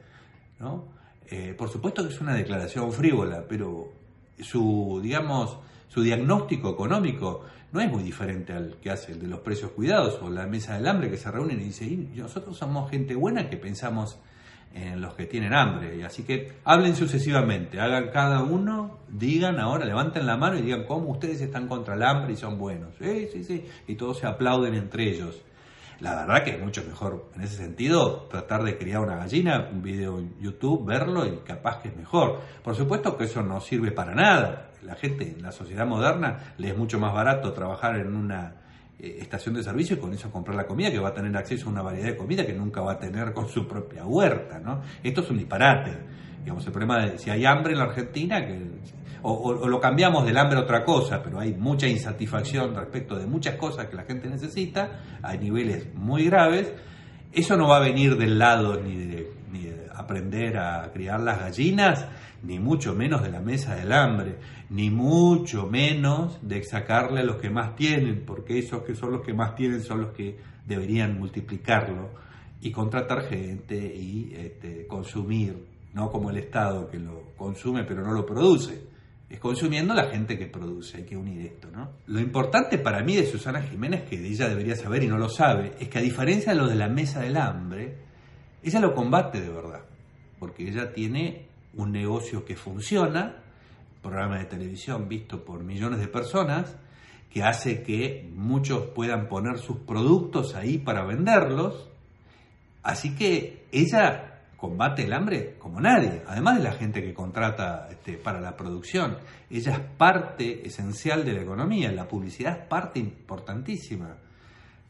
¿no? 0.58 0.84
Eh, 1.28 1.54
por 1.58 1.68
supuesto 1.68 2.02
que 2.02 2.14
es 2.14 2.20
una 2.20 2.34
declaración 2.34 2.90
frívola, 2.92 3.44
pero 3.46 3.92
su, 4.38 5.00
digamos, 5.02 5.58
su 5.88 6.02
diagnóstico 6.02 6.70
económico 6.70 7.44
no 7.72 7.80
es 7.80 7.90
muy 7.90 8.02
diferente 8.02 8.54
al 8.54 8.76
que 8.80 8.90
hace 8.90 9.12
el 9.12 9.20
de 9.20 9.26
los 9.26 9.40
precios 9.40 9.72
cuidados 9.72 10.18
o 10.22 10.30
la 10.30 10.46
mesa 10.46 10.76
del 10.76 10.88
hambre 10.88 11.10
que 11.10 11.18
se 11.18 11.30
reúnen 11.30 11.60
y 11.60 11.64
dice, 11.64 11.86
nosotros 12.14 12.56
somos 12.56 12.90
gente 12.90 13.16
buena 13.16 13.50
que 13.50 13.58
pensamos 13.58 14.18
en 14.74 15.00
los 15.00 15.14
que 15.14 15.26
tienen 15.26 15.52
hambre. 15.52 15.96
Y 15.96 16.02
así 16.02 16.22
que 16.22 16.52
hablen 16.64 16.94
sucesivamente, 16.94 17.80
hagan 17.80 18.10
cada 18.12 18.42
uno, 18.42 18.98
digan 19.08 19.58
ahora, 19.58 19.84
levanten 19.84 20.26
la 20.26 20.36
mano 20.36 20.58
y 20.58 20.62
digan 20.62 20.84
cómo 20.84 21.10
ustedes 21.10 21.40
están 21.40 21.68
contra 21.68 21.94
el 21.94 22.02
hambre 22.02 22.32
y 22.32 22.36
son 22.36 22.58
buenos. 22.58 22.94
Sí, 22.98 23.28
sí, 23.32 23.44
sí. 23.44 23.66
Y 23.86 23.94
todos 23.94 24.18
se 24.18 24.26
aplauden 24.26 24.74
entre 24.74 25.08
ellos. 25.10 25.42
La 26.00 26.14
verdad 26.14 26.42
que 26.42 26.52
es 26.52 26.60
mucho 26.60 26.82
mejor 26.86 27.26
en 27.34 27.42
ese 27.42 27.56
sentido 27.56 28.26
tratar 28.30 28.62
de 28.62 28.78
criar 28.78 29.02
una 29.02 29.16
gallina, 29.16 29.68
un 29.70 29.82
video 29.82 30.18
en 30.18 30.34
YouTube, 30.40 30.86
verlo 30.86 31.26
y 31.26 31.36
capaz 31.44 31.82
que 31.82 31.88
es 31.88 31.96
mejor. 31.96 32.40
Por 32.64 32.74
supuesto 32.74 33.18
que 33.18 33.24
eso 33.24 33.42
no 33.42 33.60
sirve 33.60 33.90
para 33.90 34.14
nada. 34.14 34.70
La 34.82 34.94
gente 34.94 35.30
en 35.30 35.42
la 35.42 35.52
sociedad 35.52 35.86
moderna 35.86 36.54
le 36.56 36.68
es 36.68 36.76
mucho 36.76 36.98
más 36.98 37.12
barato 37.12 37.52
trabajar 37.52 37.96
en 37.96 38.16
una 38.16 38.54
eh, 39.02 39.18
estación 39.20 39.54
de 39.54 39.62
servicio 39.62 39.96
y 39.96 39.98
con 39.98 40.12
eso 40.12 40.30
comprar 40.30 40.56
la 40.56 40.66
comida, 40.66 40.90
que 40.90 40.98
va 40.98 41.08
a 41.08 41.14
tener 41.14 41.36
acceso 41.36 41.68
a 41.68 41.72
una 41.72 41.82
variedad 41.82 42.08
de 42.08 42.16
comida 42.16 42.44
que 42.44 42.52
nunca 42.52 42.80
va 42.80 42.92
a 42.92 42.98
tener 42.98 43.32
con 43.32 43.48
su 43.48 43.66
propia 43.66 44.04
huerta, 44.04 44.58
¿no? 44.58 44.82
Esto 45.02 45.22
es 45.22 45.30
un 45.30 45.38
disparate. 45.38 45.92
Digamos, 46.42 46.64
el 46.66 46.72
problema 46.72 47.04
de 47.04 47.18
si 47.18 47.30
hay 47.30 47.44
hambre 47.44 47.72
en 47.72 47.78
la 47.78 47.84
Argentina, 47.84 48.44
que, 48.46 48.58
o, 49.22 49.68
lo 49.68 49.80
cambiamos 49.80 50.24
del 50.24 50.36
hambre 50.38 50.58
a 50.58 50.62
otra 50.62 50.84
cosa, 50.84 51.22
pero 51.22 51.38
hay 51.38 51.54
mucha 51.54 51.86
insatisfacción 51.86 52.74
respecto 52.74 53.16
de 53.18 53.26
muchas 53.26 53.56
cosas 53.56 53.86
que 53.86 53.96
la 53.96 54.04
gente 54.04 54.28
necesita, 54.28 55.00
hay 55.22 55.38
niveles 55.38 55.94
muy 55.94 56.24
graves, 56.24 56.72
eso 57.32 57.56
no 57.56 57.68
va 57.68 57.76
a 57.76 57.80
venir 57.80 58.16
del 58.16 58.38
lado 58.38 58.80
ni 58.80 58.96
de, 58.96 59.32
ni 59.52 59.64
de 59.64 59.86
aprender 59.94 60.58
a 60.58 60.90
criar 60.92 61.20
las 61.20 61.40
gallinas, 61.40 62.06
ni 62.42 62.58
mucho 62.58 62.94
menos 62.94 63.22
de 63.22 63.30
la 63.30 63.40
mesa 63.40 63.74
del 63.74 63.92
hambre, 63.92 64.36
ni 64.70 64.88
mucho 64.88 65.66
menos 65.66 66.38
de 66.42 66.62
sacarle 66.62 67.20
a 67.20 67.24
los 67.24 67.36
que 67.36 67.50
más 67.50 67.74
tienen, 67.74 68.24
porque 68.24 68.58
esos 68.58 68.84
que 68.84 68.94
son 68.94 69.12
los 69.12 69.22
que 69.22 69.34
más 69.34 69.56
tienen 69.56 69.82
son 69.82 70.00
los 70.00 70.12
que 70.12 70.38
deberían 70.66 71.18
multiplicarlo 71.18 72.10
y 72.60 72.70
contratar 72.70 73.22
gente 73.22 73.76
y 73.76 74.32
este, 74.36 74.86
consumir, 74.86 75.66
no 75.92 76.10
como 76.10 76.30
el 76.30 76.36
Estado 76.36 76.88
que 76.88 76.98
lo 76.98 77.32
consume 77.36 77.84
pero 77.84 78.02
no 78.02 78.12
lo 78.12 78.24
produce. 78.24 78.88
Es 79.28 79.38
consumiendo 79.38 79.94
la 79.94 80.10
gente 80.10 80.36
que 80.36 80.46
produce, 80.46 80.98
hay 80.98 81.04
que 81.04 81.16
unir 81.16 81.46
esto, 81.46 81.68
¿no? 81.70 81.90
Lo 82.06 82.20
importante 82.20 82.78
para 82.78 83.02
mí 83.02 83.14
de 83.14 83.26
Susana 83.26 83.62
Jiménez, 83.62 84.02
que 84.02 84.16
ella 84.16 84.48
debería 84.48 84.74
saber 84.74 85.04
y 85.04 85.06
no 85.06 85.18
lo 85.18 85.28
sabe, 85.28 85.72
es 85.78 85.88
que 85.88 85.98
a 85.98 86.02
diferencia 86.02 86.52
de 86.52 86.58
lo 86.58 86.66
de 86.68 86.74
la 86.74 86.88
mesa 86.88 87.20
del 87.20 87.36
hambre, 87.36 87.96
ella 88.62 88.80
lo 88.80 88.92
combate 88.92 89.40
de 89.40 89.48
verdad, 89.48 89.82
porque 90.38 90.68
ella 90.68 90.92
tiene 90.92 91.46
un 91.74 91.92
negocio 91.92 92.44
que 92.44 92.56
funciona, 92.56 93.39
programa 94.02 94.38
de 94.38 94.46
televisión 94.46 95.08
visto 95.08 95.44
por 95.44 95.62
millones 95.62 96.00
de 96.00 96.08
personas, 96.08 96.76
que 97.30 97.42
hace 97.42 97.82
que 97.82 98.28
muchos 98.34 98.86
puedan 98.88 99.28
poner 99.28 99.58
sus 99.58 99.78
productos 99.78 100.54
ahí 100.54 100.78
para 100.78 101.04
venderlos. 101.04 101.88
Así 102.82 103.14
que 103.14 103.66
ella 103.70 104.30
combate 104.56 105.04
el 105.04 105.12
hambre 105.12 105.56
como 105.58 105.80
nadie, 105.80 106.22
además 106.26 106.58
de 106.58 106.64
la 106.64 106.72
gente 106.72 107.02
que 107.02 107.14
contrata 107.14 107.88
este, 107.90 108.18
para 108.18 108.40
la 108.40 108.56
producción. 108.56 109.16
Ella 109.48 109.72
es 109.72 109.80
parte 109.96 110.66
esencial 110.66 111.24
de 111.24 111.32
la 111.32 111.42
economía, 111.42 111.90
la 111.92 112.06
publicidad 112.06 112.60
es 112.60 112.66
parte 112.66 112.98
importantísima 112.98 114.16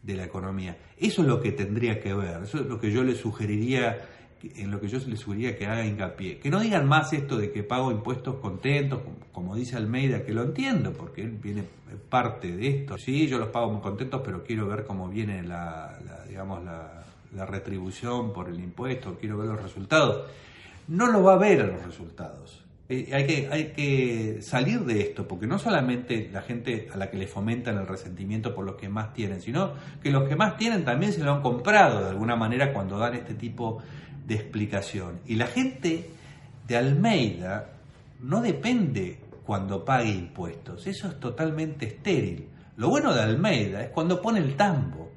de 0.03 0.15
la 0.17 0.25
economía. 0.25 0.77
Eso 0.97 1.23
es 1.23 1.29
lo 1.29 1.41
que 1.41 1.53
tendría 1.53 2.01
que 2.01 2.15
ver, 2.15 2.43
eso 2.43 2.59
es 2.59 2.67
lo 2.67 2.81
que 2.81 2.91
yo 2.91 3.05
le 3.05 3.15
sugeriría 3.15 3.99
en 4.43 4.71
lo 4.71 4.81
que 4.81 4.89
yo 4.89 4.99
les 5.07 5.21
sugeriría 5.21 5.57
que 5.57 5.67
haga 5.67 5.85
hincapié. 5.85 6.39
Que 6.39 6.51
no 6.51 6.61
digan 6.61 6.89
más 6.89 7.13
esto 7.13 7.37
de 7.37 7.51
que 7.51 7.63
pago 7.63 7.91
impuestos 7.91 8.37
contentos, 8.37 9.01
como, 9.33 9.55
dice 9.55 9.77
Almeida, 9.77 10.25
que 10.25 10.33
lo 10.33 10.43
entiendo, 10.43 10.93
porque 10.93 11.23
él 11.23 11.39
viene 11.43 11.65
parte 12.09 12.57
de 12.57 12.69
esto. 12.69 12.97
Sí, 12.99 13.27
yo 13.27 13.39
los 13.39 13.49
pago 13.49 13.71
muy 13.71 13.83
contentos, 13.83 14.23
pero 14.25 14.43
quiero 14.45 14.67
ver 14.67 14.85
cómo 14.85 15.09
viene 15.09 15.43
la, 15.43 15.99
digamos, 16.29 16.63
la, 16.65 16.97
retribución 17.47 18.33
por 18.33 18.49
el 18.49 18.59
impuesto, 18.59 19.17
quiero 19.19 19.39
ver 19.39 19.49
los 19.49 19.63
resultados. 19.63 20.27
No 20.89 21.07
lo 21.07 21.23
va 21.23 21.35
a 21.35 21.39
ver 21.39 21.61
a 21.61 21.67
los 21.67 21.85
resultados. 21.85 22.65
Eh, 22.89 23.09
hay, 23.13 23.25
que, 23.25 23.49
hay 23.53 23.67
que 23.67 24.43
salir 24.43 24.81
de 24.81 25.01
esto, 25.01 25.29
porque 25.29 25.47
no 25.47 25.59
solamente 25.61 26.29
la 26.33 26.43
gente 26.43 26.89
a 26.93 26.97
la 26.97 27.09
que 27.09 27.17
le 27.17 27.29
fomentan 27.29 27.79
el 27.79 27.87
resentimiento 27.87 28.53
por 28.53 28.65
los 28.65 28.75
que 28.75 28.89
más 28.89 29.15
tienen, 29.15 29.41
sino 29.41 29.75
que 30.03 30.11
los 30.11 30.29
que 30.29 30.35
más 30.35 30.57
tienen 30.57 30.85
también 30.85 31.13
se 31.13 31.23
lo 31.23 31.33
han 31.33 31.41
comprado 31.41 32.03
de 32.03 32.11
alguna 32.11 32.35
manera 32.35 32.73
cuando 32.73 32.99
dan 32.99 33.15
este 33.15 33.35
tipo 33.35 33.81
explicación. 34.29 35.21
Y 35.27 35.37
la 35.37 35.47
gente 35.47 36.11
de 36.67 36.77
Almeida 36.77 37.73
no 38.21 38.41
depende 38.41 39.19
cuando 39.45 39.85
pague 39.85 40.11
impuestos, 40.11 40.87
eso 40.87 41.09
es 41.09 41.19
totalmente 41.19 41.87
estéril. 41.87 42.49
Lo 42.77 42.89
bueno 42.89 43.13
de 43.13 43.21
Almeida 43.21 43.83
es 43.83 43.91
cuando 43.91 44.23
pone 44.23 44.39
el 44.39 44.57
tambo. 44.57 45.11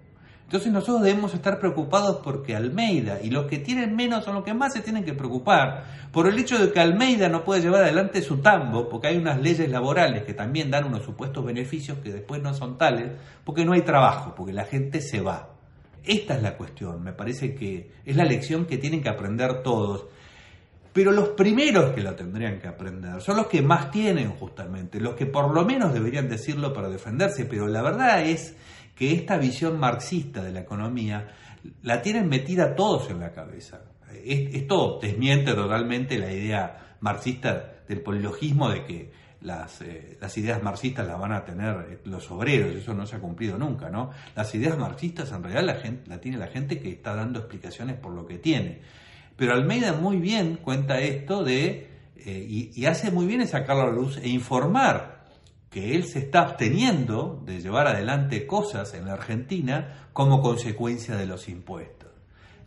Entonces 0.45 0.71
nosotros 0.71 1.01
debemos 1.01 1.33
estar 1.33 1.59
preocupados 1.59 2.19
porque 2.23 2.55
Almeida 2.55 3.19
y 3.21 3.29
los 3.29 3.47
que 3.47 3.57
tienen 3.57 3.95
menos 3.95 4.23
son 4.23 4.35
los 4.35 4.43
que 4.43 4.53
más 4.53 4.73
se 4.73 4.81
tienen 4.81 5.03
que 5.03 5.13
preocupar 5.13 5.85
por 6.11 6.27
el 6.27 6.37
hecho 6.37 6.59
de 6.59 6.71
que 6.71 6.79
Almeida 6.79 7.29
no 7.29 7.43
puede 7.43 7.61
llevar 7.61 7.83
adelante 7.83 8.21
su 8.21 8.37
tambo 8.37 8.89
porque 8.89 9.07
hay 9.07 9.17
unas 9.17 9.41
leyes 9.41 9.69
laborales 9.69 10.23
que 10.23 10.33
también 10.33 10.69
dan 10.69 10.85
unos 10.85 11.03
supuestos 11.03 11.43
beneficios 11.43 11.97
que 11.99 12.11
después 12.11 12.41
no 12.41 12.53
son 12.53 12.77
tales 12.77 13.11
porque 13.43 13.65
no 13.65 13.73
hay 13.73 13.81
trabajo, 13.81 14.35
porque 14.35 14.53
la 14.53 14.65
gente 14.65 15.01
se 15.01 15.21
va. 15.21 15.52
Esta 16.03 16.35
es 16.35 16.41
la 16.43 16.57
cuestión, 16.57 17.01
me 17.01 17.13
parece 17.13 17.55
que 17.55 17.91
es 18.05 18.15
la 18.15 18.25
lección 18.25 18.65
que 18.65 18.77
tienen 18.77 19.01
que 19.01 19.09
aprender 19.09 19.63
todos. 19.63 20.05
Pero 20.91 21.11
los 21.11 21.29
primeros 21.29 21.93
que 21.93 22.01
lo 22.01 22.13
tendrían 22.13 22.59
que 22.59 22.67
aprender 22.67 23.19
son 23.21 23.37
los 23.37 23.47
que 23.47 23.61
más 23.61 23.89
tienen 23.89 24.29
justamente, 24.31 24.99
los 24.99 25.15
que 25.15 25.25
por 25.25 25.51
lo 25.53 25.65
menos 25.65 25.93
deberían 25.93 26.29
decirlo 26.29 26.71
para 26.71 26.89
defenderse, 26.89 27.45
pero 27.45 27.67
la 27.67 27.81
verdad 27.81 28.23
es 28.23 28.55
que 28.95 29.13
esta 29.13 29.37
visión 29.37 29.79
marxista 29.79 30.43
de 30.43 30.51
la 30.51 30.59
economía 30.59 31.33
la 31.81 32.01
tienen 32.01 32.27
metida 32.27 32.75
todos 32.75 33.09
en 33.09 33.19
la 33.19 33.31
cabeza. 33.31 33.81
Esto 34.23 34.99
desmiente 35.01 35.53
totalmente 35.53 36.19
la 36.19 36.31
idea 36.31 36.97
marxista 36.99 37.83
del 37.87 38.01
polilogismo 38.01 38.69
de 38.69 38.83
que 38.85 39.11
las, 39.43 39.82
eh, 39.82 40.17
las, 40.19 40.38
ideas 40.38 40.63
marxistas 40.63 41.06
las 41.06 41.19
van 41.19 41.34
a 41.34 41.43
tener 41.43 41.75
eh, 41.89 41.99
los 42.06 42.32
obreros, 42.32 42.75
eso 42.75 42.93
no 42.93 43.06
se 43.06 43.17
ha 43.17 43.19
cumplido 43.19 43.58
nunca, 43.58 43.89
¿no? 43.89 44.12
Las 44.36 44.53
ideas 44.56 44.77
marxistas 44.77 45.32
en 45.32 45.43
realidad 45.43 45.63
la, 45.63 45.75
gente, 45.75 46.10
la 46.10 46.19
tiene 46.19 46.38
la 46.38 46.47
gente 46.47 46.79
que 46.79 46.89
está 46.89 47.13
dando 47.13 47.39
explicaciones 47.39 47.97
por 47.97 48.13
lo 48.13 48.25
que 48.25 48.38
tiene. 48.38 48.82
Pero 49.36 49.53
Almeida 49.53 49.93
muy 49.93 50.17
bien 50.17 50.58
cuenta 50.58 50.99
esto 50.99 51.43
de, 51.43 51.89
eh, 52.15 52.71
y, 52.75 52.86
hace 52.86 53.12
muy 53.12 53.25
bien 53.25 53.41
en 53.41 53.47
sacarlo 53.47 53.84
a 53.84 53.88
la 53.88 53.93
luz 53.93 54.17
e 54.17 54.29
informar 54.29 55.25
que 55.69 55.95
él 55.95 56.06
se 56.06 56.19
está 56.19 56.41
absteniendo 56.41 57.41
de 57.45 57.60
llevar 57.60 57.88
adelante 57.88 58.45
cosas 58.45 58.93
en 58.93 59.06
la 59.06 59.13
Argentina 59.13 60.08
como 60.13 60.41
consecuencia 60.41 61.15
de 61.15 61.25
los 61.25 61.49
impuestos. 61.49 62.12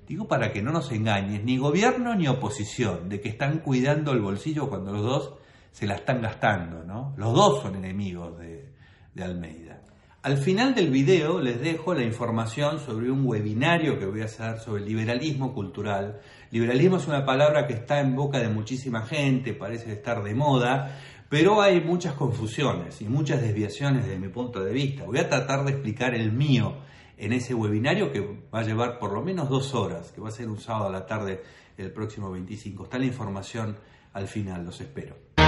Digo 0.06 0.28
para 0.28 0.52
que 0.52 0.62
no 0.62 0.72
nos 0.72 0.92
engañes, 0.92 1.42
ni 1.44 1.56
gobierno 1.56 2.14
ni 2.14 2.28
oposición, 2.28 3.08
de 3.08 3.20
que 3.20 3.28
están 3.28 3.60
cuidando 3.60 4.12
el 4.12 4.20
bolsillo 4.20 4.68
cuando 4.68 4.92
los 4.92 5.02
dos 5.02 5.34
se 5.76 5.86
la 5.86 5.96
están 5.96 6.22
gastando, 6.22 6.84
¿no? 6.84 7.12
Los 7.18 7.34
dos 7.34 7.60
son 7.60 7.74
enemigos 7.74 8.38
de, 8.38 8.72
de 9.12 9.22
Almeida. 9.22 9.82
Al 10.22 10.38
final 10.38 10.74
del 10.74 10.88
video 10.90 11.38
les 11.38 11.60
dejo 11.60 11.92
la 11.92 12.02
información 12.02 12.78
sobre 12.78 13.10
un 13.10 13.26
webinario 13.26 13.98
que 13.98 14.06
voy 14.06 14.22
a 14.22 14.24
hacer 14.24 14.58
sobre 14.58 14.86
liberalismo 14.86 15.52
cultural. 15.52 16.22
Liberalismo 16.50 16.96
es 16.96 17.06
una 17.06 17.26
palabra 17.26 17.66
que 17.66 17.74
está 17.74 18.00
en 18.00 18.16
boca 18.16 18.38
de 18.38 18.48
muchísima 18.48 19.02
gente, 19.02 19.52
parece 19.52 19.92
estar 19.92 20.22
de 20.22 20.34
moda, 20.34 20.98
pero 21.28 21.60
hay 21.60 21.82
muchas 21.82 22.14
confusiones 22.14 23.02
y 23.02 23.04
muchas 23.04 23.42
desviaciones 23.42 24.06
desde 24.06 24.18
mi 24.18 24.28
punto 24.28 24.64
de 24.64 24.72
vista. 24.72 25.04
Voy 25.04 25.18
a 25.18 25.28
tratar 25.28 25.62
de 25.66 25.72
explicar 25.72 26.14
el 26.14 26.32
mío 26.32 26.78
en 27.18 27.34
ese 27.34 27.52
webinario 27.52 28.10
que 28.10 28.22
va 28.22 28.60
a 28.60 28.64
llevar 28.64 28.98
por 28.98 29.12
lo 29.12 29.20
menos 29.20 29.50
dos 29.50 29.74
horas, 29.74 30.10
que 30.10 30.22
va 30.22 30.28
a 30.28 30.32
ser 30.32 30.48
un 30.48 30.58
sábado 30.58 30.86
a 30.86 30.90
la 30.90 31.04
tarde 31.04 31.42
el 31.76 31.92
próximo 31.92 32.30
25. 32.30 32.84
Está 32.84 32.98
la 32.98 33.04
información 33.04 33.76
al 34.14 34.26
final, 34.26 34.64
los 34.64 34.80
espero. 34.80 35.25